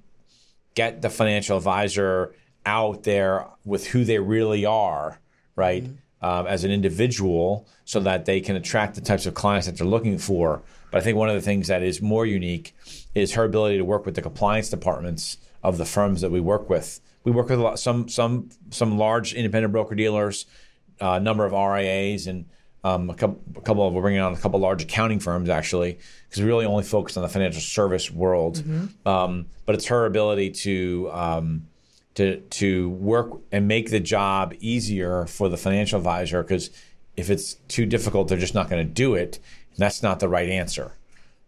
get 0.75 1.01
the 1.01 1.10
financial 1.10 1.56
advisor 1.56 2.36
out 2.65 3.04
there 3.04 3.47
with 3.65 3.88
who 3.88 4.04
they 4.04 4.19
really 4.19 4.65
are, 4.65 5.19
right? 5.56 5.84
Mm-hmm. 5.84 5.95
Um, 6.21 6.47
as 6.47 6.63
an 6.63 6.71
individual, 6.71 7.67
so 7.84 7.99
that 7.99 8.23
they 8.23 8.39
can 8.39 8.56
attract 8.56 8.95
the 8.95 9.02
types 9.02 9.26
of 9.26 9.34
clients 9.34 9.67
that 9.67 9.78
they're 9.78 9.86
looking 9.86 10.17
for. 10.17 10.62
But 10.89 11.02
I 11.02 11.04
think 11.04 11.17
one 11.17 11.28
of 11.28 11.36
the 11.36 11.41
things 11.41 11.67
that 11.67 11.84
is 11.84 12.02
more 12.02 12.26
unique 12.26 12.73
is 13.13 13.34
her 13.34 13.43
ability 13.43 13.78
to 13.78 13.84
work 13.84 14.06
with 14.06 14.15
the 14.15 14.21
compliance 14.21 14.69
departments 14.69 15.38
of 15.62 15.78
the 15.78 15.84
firms 15.86 16.21
that 16.21 16.32
we 16.32 16.39
work 16.39 16.69
with. 16.69 17.02
We 17.26 17.34
work 17.34 17.49
with 17.49 17.60
a 17.60 17.62
lot, 17.62 17.80
some 17.80 18.08
some 18.08 18.49
some 18.69 18.97
large 18.97 19.34
independent 19.34 19.73
broker 19.73 19.95
dealers, 19.95 20.45
a 21.02 21.06
uh, 21.06 21.19
number 21.19 21.45
of 21.45 21.52
RIAs, 21.52 22.28
and 22.28 22.45
um, 22.84 23.10
a 23.10 23.15
couple, 23.15 23.41
a 23.56 23.62
couple 23.62 23.88
of, 23.88 23.93
we're 23.93 24.02
bringing 24.02 24.19
on 24.19 24.34
a 24.34 24.38
couple 24.38 24.60
large 24.60 24.84
accounting 24.84 25.19
firms 25.19 25.49
actually, 25.49 25.99
because 26.28 26.41
we 26.41 26.47
really 26.47 26.65
only 26.65 26.84
focus 26.84 27.15
on 27.15 27.23
the 27.23 27.30
financial 27.30 27.62
service 27.62 28.12
world. 28.12 28.58
Mm-hmm. 28.58 29.08
Um, 29.08 29.45
but 29.65 29.76
it's 29.76 29.86
her 29.86 30.06
ability 30.06 30.52
to 30.52 31.10
um, 31.13 31.67
to 32.15 32.39
to 32.41 32.89
work 32.89 33.32
and 33.52 33.67
make 33.67 33.89
the 33.89 33.99
job 33.99 34.54
easier 34.60 35.26
for 35.26 35.49
the 35.49 35.58
financial 35.58 35.97
advisor. 35.97 36.43
Because 36.43 36.69
if 37.17 37.30
it's 37.30 37.56
too 37.67 37.86
difficult, 37.86 38.28
they're 38.28 38.38
just 38.38 38.56
not 38.56 38.69
going 38.69 38.86
to 38.86 38.93
do 38.93 39.15
it. 39.15 39.39
And 39.71 39.80
that's 39.80 40.04
not 40.04 40.19
the 40.19 40.30
right 40.30 40.49
answer. 40.49 40.93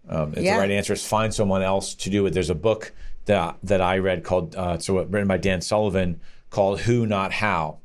Um, 0.07 0.33
Yeah. 0.37 0.55
the 0.55 0.59
right 0.61 0.71
answer 0.71 0.93
is 0.93 1.05
find 1.05 1.33
someone 1.33 1.61
else 1.63 1.95
to 1.95 2.09
do 2.09 2.25
it. 2.25 2.33
There's 2.33 2.49
a 2.49 2.55
book 2.55 2.91
that 3.25 3.57
that 3.63 3.81
I 3.81 3.97
read 3.97 4.23
called 4.23 4.55
uh, 4.55 4.77
so 4.77 4.99
written 5.01 5.27
by 5.27 5.37
Dan 5.37 5.61
Sullivan 5.61 6.19
called 6.49 6.81
Who 6.81 7.05
Not 7.05 7.31
How, 7.31 7.77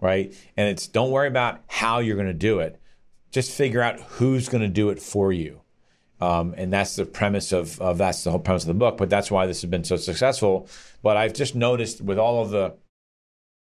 right? 0.00 0.34
And 0.56 0.68
it's 0.68 0.86
don't 0.86 1.10
worry 1.10 1.28
about 1.28 1.60
how 1.66 1.98
you're 1.98 2.16
going 2.16 2.28
to 2.28 2.32
do 2.34 2.58
it, 2.60 2.80
just 3.30 3.50
figure 3.52 3.82
out 3.82 4.00
who's 4.00 4.48
going 4.48 4.62
to 4.62 4.68
do 4.68 4.88
it 4.90 5.00
for 5.00 5.32
you. 5.32 5.60
Um, 6.20 6.54
and 6.56 6.72
that's 6.72 6.96
the 6.96 7.04
premise 7.04 7.52
of, 7.52 7.80
of 7.80 7.98
that's 7.98 8.24
the 8.24 8.30
whole 8.30 8.40
premise 8.40 8.64
of 8.64 8.68
the 8.68 8.74
book. 8.74 8.96
But 8.96 9.10
that's 9.10 9.30
why 9.30 9.46
this 9.46 9.62
has 9.62 9.70
been 9.70 9.84
so 9.84 9.96
successful. 9.96 10.68
But 11.02 11.16
I've 11.16 11.34
just 11.34 11.54
noticed 11.54 12.00
with 12.00 12.18
all 12.18 12.42
of 12.42 12.50
the, 12.50 12.74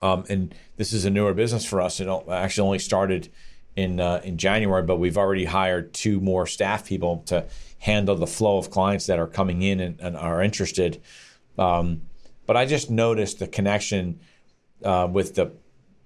um, 0.00 0.24
and 0.28 0.54
this 0.76 0.92
is 0.92 1.04
a 1.04 1.10
newer 1.10 1.34
business 1.34 1.64
for 1.64 1.80
us. 1.80 2.00
It 2.00 2.08
actually 2.30 2.66
only 2.66 2.78
started 2.78 3.28
in 3.76 4.00
uh, 4.00 4.22
in 4.24 4.38
January, 4.38 4.82
but 4.82 4.96
we've 4.96 5.18
already 5.18 5.44
hired 5.44 5.92
two 5.92 6.20
more 6.20 6.46
staff 6.46 6.86
people 6.86 7.22
to 7.26 7.46
handle 7.78 8.16
the 8.16 8.26
flow 8.26 8.56
of 8.56 8.70
clients 8.70 9.06
that 9.06 9.18
are 9.18 9.26
coming 9.26 9.62
in 9.62 9.80
and, 9.80 10.00
and 10.00 10.16
are 10.16 10.42
interested. 10.42 11.00
Um, 11.58 12.02
but 12.46 12.56
I 12.56 12.64
just 12.64 12.90
noticed 12.90 13.38
the 13.38 13.46
connection 13.46 14.20
uh, 14.82 15.08
with 15.10 15.34
the 15.34 15.52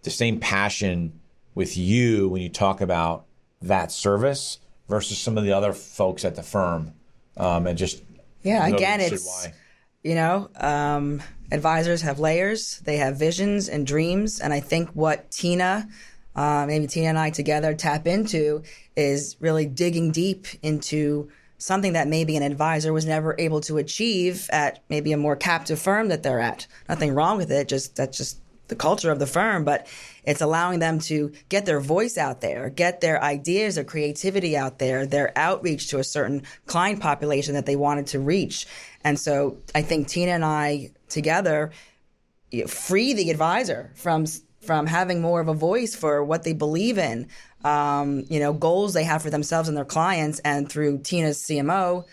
the 0.03 0.11
same 0.11 0.41
passion 0.41 1.21
with 1.55 1.77
you 1.77 2.29
when 2.29 2.43
you 2.43 2.49
talk 2.49 2.81
about 2.81 3.27
that 3.63 3.93
service 3.93 4.59
versus 4.91 5.17
some 5.17 5.39
of 5.39 5.45
the 5.45 5.53
other 5.53 5.73
folks 5.73 6.25
at 6.25 6.35
the 6.35 6.43
firm, 6.43 6.93
um, 7.37 7.67
and 7.67 7.79
just 7.79 8.03
Yeah, 8.43 8.67
again, 8.67 9.01
it's 9.01 9.27
why. 9.27 9.55
you 10.03 10.15
know, 10.17 10.51
um, 10.57 11.23
advisors 11.51 12.03
have 12.03 12.19
layers, 12.19 12.81
they 12.81 12.99
have 12.99 13.17
visions 13.17 13.69
and 13.69 13.87
dreams, 13.87 14.41
and 14.41 14.53
I 14.53 14.61
think 14.61 14.91
what 14.91 15.31
Tina, 15.31 15.89
uh, 16.37 16.65
maybe 16.67 16.87
Tina 16.87 17.09
and 17.09 17.19
I 17.19 17.31
together 17.31 17.73
tap 17.75 18.07
into 18.07 18.63
is 18.97 19.37
really 19.41 19.65
digging 19.65 20.11
deep 20.11 20.47
into 20.63 21.31
something 21.59 21.93
that 21.93 22.09
maybe 22.09 22.37
an 22.37 22.43
advisor 22.43 22.93
was 22.93 23.07
never 23.07 23.35
able 23.39 23.61
to 23.61 23.79
achieve 23.79 24.49
at 24.51 24.83
maybe 24.89 25.13
a 25.13 25.17
more 25.17 25.37
captive 25.37 25.79
firm 25.79 26.09
that 26.09 26.23
they're 26.23 26.41
at. 26.41 26.67
Nothing 26.89 27.15
wrong 27.15 27.37
with 27.37 27.53
it, 27.53 27.69
just 27.69 27.97
that's 27.97 28.17
just 28.17 28.41
the 28.71 28.77
culture 28.77 29.11
of 29.11 29.19
the 29.19 29.27
firm, 29.27 29.65
but 29.65 29.87
it's 30.25 30.41
allowing 30.41 30.79
them 30.79 30.99
to 31.01 31.33
get 31.51 31.67
their 31.67 31.81
voice 31.81 32.17
out 32.17 32.41
there, 32.41 32.71
get 32.71 33.03
their 33.03 33.23
ideas, 33.23 33.75
their 33.75 33.85
creativity 33.85 34.57
out 34.57 34.79
there, 34.79 35.05
their 35.05 35.37
outreach 35.37 35.89
to 35.89 35.99
a 35.99 36.05
certain 36.05 36.43
client 36.67 37.01
population 37.01 37.55
that 37.55 37.67
they 37.67 37.77
wanted 37.77 38.07
to 38.09 38.19
reach. 38.19 38.67
And 39.05 39.19
so 39.19 39.59
I 39.75 39.83
think 39.83 40.09
Tina 40.09 40.33
and 40.33 40.45
I 40.45 40.93
together 41.09 41.73
free 42.67 43.13
the 43.13 43.31
advisor 43.31 43.93
from 43.95 44.27
from 44.61 44.87
having 44.87 45.23
more 45.23 45.41
of 45.41 45.49
a 45.49 45.55
voice 45.55 45.95
for 45.95 46.23
what 46.23 46.43
they 46.43 46.53
believe 46.53 46.99
in, 46.99 47.27
um, 47.65 48.25
you 48.29 48.39
know, 48.39 48.53
goals 48.53 48.93
they 48.93 49.05
have 49.05 49.23
for 49.23 49.31
themselves 49.31 49.69
and 49.69 49.77
their 49.77 49.87
clients, 49.87 50.39
and 50.41 50.71
through 50.71 50.99
Tina's 50.99 51.39
CMO 51.39 52.05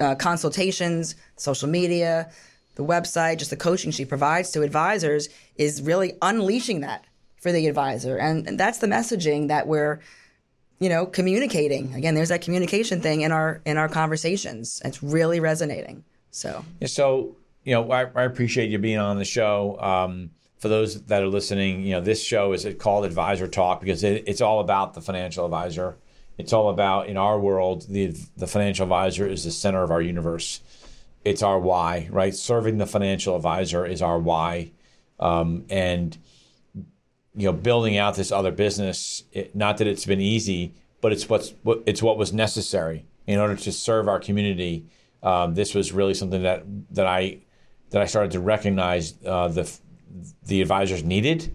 uh, 0.00 0.14
consultations, 0.14 1.14
social 1.36 1.68
media, 1.68 2.30
the 2.76 2.84
website, 2.84 3.38
just 3.38 3.50
the 3.50 3.56
coaching 3.56 3.90
she 3.90 4.04
provides 4.04 4.50
to 4.52 4.62
advisors 4.62 5.28
is 5.56 5.82
really 5.82 6.14
unleashing 6.22 6.80
that 6.82 7.04
for 7.40 7.50
the 7.50 7.66
advisor, 7.66 8.16
and, 8.16 8.46
and 8.46 8.60
that's 8.60 8.78
the 8.78 8.86
messaging 8.86 9.48
that 9.48 9.66
we're 9.66 10.00
you 10.78 10.88
know 10.88 11.06
communicating. 11.06 11.94
Again, 11.94 12.14
there's 12.14 12.28
that 12.28 12.42
communication 12.42 13.00
thing 13.00 13.22
in 13.22 13.32
our 13.32 13.60
in 13.64 13.76
our 13.76 13.88
conversations. 13.88 14.80
It's 14.84 15.02
really 15.02 15.40
resonating. 15.40 16.04
So. 16.30 16.64
Yeah, 16.80 16.88
so 16.88 17.36
you 17.64 17.74
know, 17.74 17.90
I, 17.90 18.02
I 18.14 18.22
appreciate 18.24 18.70
you 18.70 18.78
being 18.78 18.98
on 18.98 19.18
the 19.18 19.24
show. 19.24 19.78
Um, 19.80 20.30
for 20.58 20.68
those 20.68 21.02
that 21.04 21.22
are 21.22 21.28
listening, 21.28 21.82
you 21.82 21.92
know, 21.92 22.00
this 22.00 22.22
show 22.22 22.52
is 22.52 22.66
called 22.78 23.04
Advisor 23.04 23.46
Talk 23.46 23.80
because 23.80 24.02
it, 24.02 24.24
it's 24.26 24.40
all 24.40 24.60
about 24.60 24.94
the 24.94 25.00
financial 25.00 25.44
advisor. 25.44 25.96
It's 26.38 26.52
all 26.52 26.68
about 26.68 27.08
in 27.08 27.16
our 27.16 27.38
world, 27.38 27.86
the 27.88 28.14
the 28.36 28.46
financial 28.46 28.84
advisor 28.84 29.26
is 29.26 29.44
the 29.44 29.50
center 29.50 29.82
of 29.82 29.90
our 29.90 30.02
universe. 30.02 30.60
It's 31.26 31.42
our 31.42 31.58
why, 31.58 32.08
right? 32.12 32.32
Serving 32.32 32.78
the 32.78 32.86
financial 32.86 33.34
advisor 33.34 33.84
is 33.84 34.00
our 34.00 34.16
why, 34.16 34.70
um, 35.18 35.64
and 35.68 36.16
you 37.34 37.46
know, 37.46 37.52
building 37.52 37.98
out 37.98 38.14
this 38.14 38.30
other 38.30 38.52
business. 38.52 39.24
It, 39.32 39.56
not 39.56 39.78
that 39.78 39.88
it's 39.88 40.06
been 40.06 40.20
easy, 40.20 40.74
but 41.00 41.10
it's 41.10 41.28
what's 41.28 41.52
what 41.64 41.82
it's 41.84 42.00
what 42.00 42.16
was 42.16 42.32
necessary 42.32 43.06
in 43.26 43.40
order 43.40 43.56
to 43.56 43.72
serve 43.72 44.06
our 44.06 44.20
community. 44.20 44.86
Um, 45.20 45.54
this 45.54 45.74
was 45.74 45.90
really 45.92 46.14
something 46.14 46.44
that 46.44 46.62
that 46.92 47.08
I 47.08 47.40
that 47.90 48.00
I 48.00 48.06
started 48.06 48.30
to 48.30 48.40
recognize 48.40 49.14
uh, 49.26 49.48
the 49.48 49.68
the 50.44 50.62
advisors 50.62 51.02
needed, 51.02 51.52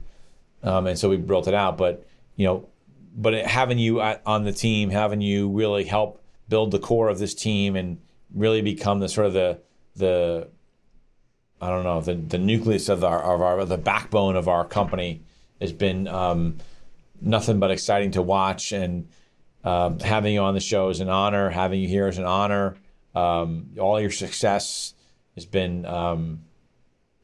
um, 0.63 0.86
and 0.86 0.99
so 0.99 1.07
we 1.07 1.15
built 1.15 1.47
it 1.47 1.53
out. 1.53 1.77
But 1.77 2.05
you 2.36 2.45
know, 2.45 2.67
but 3.15 3.34
having 3.45 3.79
you 3.79 4.01
on 4.01 4.43
the 4.43 4.51
team, 4.51 4.89
having 4.89 5.21
you 5.21 5.47
really 5.49 5.86
help 5.86 6.21
build 6.49 6.71
the 6.71 6.79
core 6.79 7.07
of 7.07 7.19
this 7.19 7.34
team 7.34 7.77
and 7.77 7.99
really 8.33 8.61
become 8.61 8.99
the 8.99 9.09
sort 9.09 9.27
of 9.27 9.33
the 9.33 9.59
the 9.95 10.47
I 11.61 11.69
don't 11.69 11.83
know 11.83 12.01
the 12.01 12.15
the 12.15 12.37
nucleus 12.37 12.89
of 12.89 13.03
our 13.03 13.21
of 13.21 13.41
our 13.41 13.65
the 13.65 13.77
backbone 13.77 14.35
of 14.35 14.47
our 14.47 14.65
company 14.65 15.21
has 15.59 15.71
been 15.71 16.07
um, 16.07 16.57
nothing 17.21 17.59
but 17.59 17.71
exciting 17.71 18.11
to 18.11 18.21
watch 18.21 18.71
and 18.71 19.07
um, 19.63 19.99
having 19.99 20.33
you 20.33 20.41
on 20.41 20.55
the 20.55 20.59
show 20.59 20.89
is 20.89 20.99
an 20.99 21.09
honor. 21.09 21.49
Having 21.49 21.81
you 21.81 21.87
here 21.87 22.07
is 22.07 22.17
an 22.17 22.25
honor. 22.25 22.77
Um, 23.13 23.71
all 23.79 24.01
your 24.01 24.11
success 24.11 24.93
has 25.35 25.45
been 25.45 25.85
um, 25.85 26.41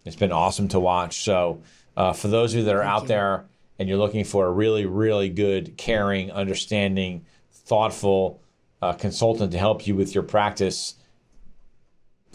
it's 0.06 0.16
been 0.16 0.32
awesome 0.32 0.68
to 0.70 0.80
watch. 0.80 1.24
So 1.24 1.64
uh, 1.96 2.14
for 2.14 2.28
those 2.28 2.54
of 2.54 2.60
you 2.60 2.66
that 2.66 2.76
are 2.76 2.84
out 2.84 3.08
there 3.08 3.46
and 3.80 3.90
you're 3.90 3.98
looking 3.98 4.24
for 4.24 4.46
a 4.46 4.52
really 4.52 4.86
really 4.86 5.30
good, 5.30 5.78
caring, 5.78 6.32
understanding, 6.32 7.26
thoughtful 7.52 8.42
uh, 8.82 8.94
consultant 8.94 9.52
to 9.52 9.58
help 9.58 9.88
you 9.88 9.96
with 9.96 10.14
your 10.14 10.24
practice, 10.24 10.94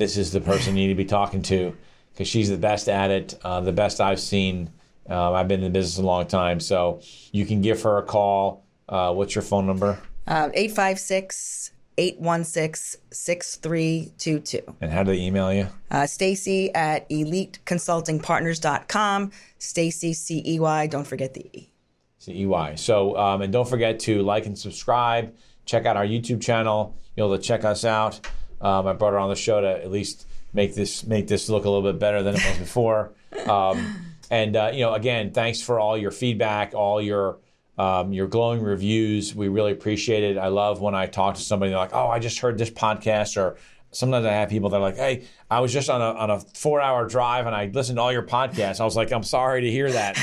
this 0.02 0.16
is 0.16 0.32
the 0.32 0.40
person 0.40 0.76
you 0.76 0.88
need 0.88 0.92
to 0.92 0.96
be 0.96 1.04
talking 1.04 1.42
to 1.42 1.76
because 2.12 2.26
she's 2.26 2.50
the 2.50 2.56
best 2.56 2.88
at 2.88 3.12
it, 3.12 3.38
uh, 3.44 3.60
the 3.60 3.70
best 3.70 4.00
I've 4.00 4.18
seen. 4.18 4.72
Uh, 5.08 5.32
I've 5.32 5.46
been 5.46 5.60
in 5.60 5.64
the 5.72 5.78
business 5.78 5.98
a 5.98 6.02
long 6.02 6.26
time, 6.26 6.58
so 6.58 7.00
you 7.30 7.46
can 7.46 7.60
give 7.60 7.82
her 7.82 7.98
a 7.98 8.02
call. 8.02 8.64
Uh, 8.88 9.14
what's 9.14 9.36
your 9.36 9.42
phone 9.42 9.64
number? 9.66 10.00
Uh, 10.26 10.50
856 10.54 11.70
816 11.98 13.00
6322. 13.12 14.74
And 14.80 14.90
how 14.90 15.04
do 15.04 15.12
they 15.12 15.20
email 15.20 15.52
you? 15.52 15.68
Uh, 15.88 16.06
Stacey 16.06 16.74
at 16.74 17.08
eliteconsultingpartners.com. 17.08 19.30
Stacey, 19.58 20.14
C 20.14 20.42
E 20.44 20.58
Y, 20.58 20.86
don't 20.88 21.06
forget 21.06 21.34
the 21.34 21.48
E. 21.56 21.70
C 22.18 22.40
E 22.40 22.46
Y. 22.46 22.74
So, 22.74 23.16
um, 23.16 23.42
and 23.42 23.52
don't 23.52 23.68
forget 23.68 24.00
to 24.00 24.22
like 24.22 24.46
and 24.46 24.58
subscribe. 24.58 25.32
Check 25.64 25.86
out 25.86 25.96
our 25.96 26.06
YouTube 26.06 26.42
channel. 26.42 26.96
You'll 27.14 27.28
be 27.28 27.34
able 27.34 27.42
to 27.42 27.46
check 27.46 27.64
us 27.64 27.84
out. 27.84 28.18
Um, 28.62 28.86
I 28.86 28.92
brought 28.92 29.12
her 29.12 29.18
on 29.18 29.28
the 29.28 29.36
show 29.36 29.60
to 29.60 29.68
at 29.68 29.90
least 29.90 30.26
make 30.52 30.74
this 30.74 31.04
make 31.04 31.26
this 31.26 31.48
look 31.48 31.64
a 31.64 31.70
little 31.70 31.92
bit 31.92 31.98
better 31.98 32.22
than 32.22 32.36
it 32.36 32.44
was 32.44 32.58
before. 32.58 33.12
Um, 33.46 33.96
and 34.30 34.56
uh, 34.56 34.70
you 34.72 34.80
know, 34.80 34.94
again, 34.94 35.32
thanks 35.32 35.60
for 35.60 35.80
all 35.80 35.98
your 35.98 36.10
feedback, 36.10 36.74
all 36.74 37.00
your 37.00 37.38
um, 37.78 38.12
your 38.12 38.26
glowing 38.26 38.62
reviews. 38.62 39.34
We 39.34 39.48
really 39.48 39.72
appreciate 39.72 40.22
it. 40.22 40.38
I 40.38 40.48
love 40.48 40.80
when 40.80 40.94
I 40.94 41.06
talk 41.06 41.34
to 41.36 41.40
somebody 41.40 41.70
they're 41.70 41.78
like, 41.78 41.94
"Oh, 41.94 42.08
I 42.08 42.18
just 42.18 42.38
heard 42.38 42.58
this 42.58 42.70
podcast," 42.70 43.36
or 43.36 43.56
sometimes 43.90 44.26
I 44.26 44.32
have 44.32 44.48
people 44.48 44.70
that 44.70 44.76
are 44.76 44.80
like, 44.80 44.96
"Hey, 44.96 45.26
I 45.50 45.60
was 45.60 45.72
just 45.72 45.90
on 45.90 46.00
a 46.00 46.18
on 46.18 46.30
a 46.30 46.40
four 46.40 46.80
hour 46.80 47.06
drive 47.06 47.46
and 47.46 47.54
I 47.54 47.66
listened 47.66 47.96
to 47.96 48.02
all 48.02 48.12
your 48.12 48.22
podcasts." 48.22 48.80
I 48.80 48.84
was 48.84 48.96
like, 48.96 49.12
"I'm 49.12 49.22
sorry 49.22 49.62
to 49.62 49.70
hear 49.70 49.90
that." 49.90 50.18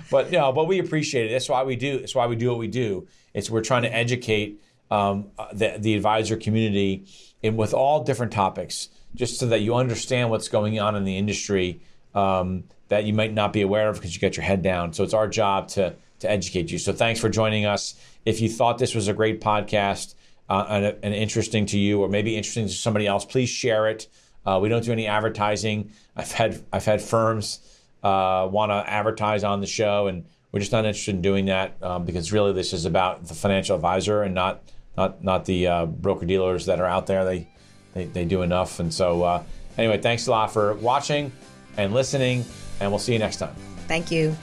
but 0.10 0.30
no, 0.30 0.52
but 0.52 0.66
we 0.66 0.78
appreciate 0.78 1.26
it. 1.26 1.32
That's 1.32 1.48
why 1.48 1.62
we 1.62 1.76
do. 1.76 1.98
That's 1.98 2.14
why 2.14 2.26
we 2.26 2.36
do 2.36 2.48
what 2.48 2.58
we 2.58 2.68
do. 2.68 3.08
It's 3.34 3.50
we're 3.50 3.62
trying 3.62 3.82
to 3.82 3.94
educate 3.94 4.60
um, 4.90 5.26
the 5.52 5.76
the 5.78 5.94
advisor 5.94 6.36
community 6.36 7.06
in 7.42 7.56
with 7.56 7.74
all 7.74 8.04
different 8.04 8.32
topics, 8.32 8.88
just 9.14 9.38
so 9.38 9.46
that 9.46 9.60
you 9.60 9.74
understand 9.74 10.30
what's 10.30 10.48
going 10.48 10.78
on 10.80 10.96
in 10.96 11.04
the 11.04 11.16
industry 11.16 11.80
um, 12.14 12.64
that 12.88 13.04
you 13.04 13.14
might 13.14 13.32
not 13.32 13.52
be 13.52 13.62
aware 13.62 13.88
of 13.88 13.96
because 13.96 14.14
you 14.14 14.20
get 14.20 14.36
your 14.36 14.44
head 14.44 14.62
down. 14.62 14.92
So 14.92 15.04
it's 15.04 15.14
our 15.14 15.28
job 15.28 15.68
to 15.68 15.94
to 16.20 16.30
educate 16.30 16.70
you. 16.70 16.78
So 16.78 16.92
thanks 16.92 17.20
for 17.20 17.28
joining 17.28 17.64
us. 17.64 17.94
If 18.26 18.40
you 18.40 18.48
thought 18.48 18.78
this 18.78 18.94
was 18.94 19.08
a 19.08 19.14
great 19.14 19.40
podcast 19.40 20.14
uh, 20.50 20.66
and, 20.68 20.96
and 21.02 21.14
interesting 21.14 21.66
to 21.66 21.78
you, 21.78 22.00
or 22.02 22.08
maybe 22.08 22.36
interesting 22.36 22.66
to 22.66 22.72
somebody 22.72 23.06
else, 23.06 23.24
please 23.24 23.48
share 23.48 23.88
it. 23.88 24.06
Uh, 24.44 24.58
we 24.60 24.68
don't 24.68 24.84
do 24.84 24.92
any 24.92 25.06
advertising. 25.06 25.92
I've 26.16 26.32
had 26.32 26.62
I've 26.72 26.84
had 26.84 27.00
firms 27.00 27.60
uh, 28.02 28.48
want 28.50 28.70
to 28.70 28.90
advertise 28.90 29.44
on 29.44 29.60
the 29.60 29.66
show, 29.66 30.08
and 30.08 30.24
we're 30.52 30.60
just 30.60 30.72
not 30.72 30.84
interested 30.84 31.14
in 31.14 31.22
doing 31.22 31.46
that 31.46 31.80
um, 31.82 32.04
because 32.04 32.32
really 32.32 32.52
this 32.52 32.72
is 32.72 32.84
about 32.84 33.26
the 33.26 33.34
financial 33.34 33.76
advisor 33.76 34.22
and 34.22 34.34
not 34.34 34.62
not 34.96 35.22
not 35.22 35.44
the 35.44 35.66
uh, 35.66 35.86
broker 35.86 36.26
dealers 36.26 36.66
that 36.66 36.80
are 36.80 36.86
out 36.86 37.06
there. 37.06 37.24
They 37.24 37.48
they, 37.94 38.04
they 38.04 38.24
do 38.24 38.42
enough, 38.42 38.80
and 38.80 38.92
so 38.92 39.22
uh, 39.22 39.42
anyway, 39.76 39.98
thanks 39.98 40.26
a 40.26 40.30
lot 40.30 40.52
for 40.52 40.74
watching 40.74 41.32
and 41.76 41.92
listening, 41.92 42.44
and 42.80 42.90
we'll 42.90 42.98
see 42.98 43.12
you 43.12 43.18
next 43.18 43.36
time. 43.36 43.54
Thank 43.88 44.10
you. 44.10 44.36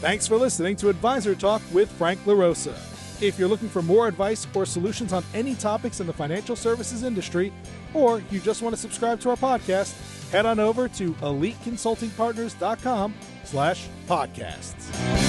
Thanks 0.00 0.26
for 0.26 0.36
listening 0.36 0.76
to 0.76 0.88
Advisor 0.88 1.34
Talk 1.34 1.62
with 1.72 1.90
Frank 1.92 2.20
LaRosa. 2.24 2.74
If 3.22 3.38
you're 3.38 3.48
looking 3.48 3.68
for 3.68 3.82
more 3.82 4.08
advice 4.08 4.46
or 4.54 4.64
solutions 4.64 5.12
on 5.12 5.22
any 5.34 5.54
topics 5.54 6.00
in 6.00 6.06
the 6.06 6.12
financial 6.12 6.56
services 6.56 7.02
industry, 7.02 7.52
or 7.92 8.22
you 8.30 8.40
just 8.40 8.62
want 8.62 8.74
to 8.74 8.80
subscribe 8.80 9.20
to 9.20 9.28
our 9.28 9.36
podcast, 9.36 10.30
head 10.30 10.46
on 10.46 10.58
over 10.58 10.88
to 10.88 11.12
eliteconsultingpartners.com 11.14 13.14
slash 13.44 13.88
podcasts. 14.08 15.19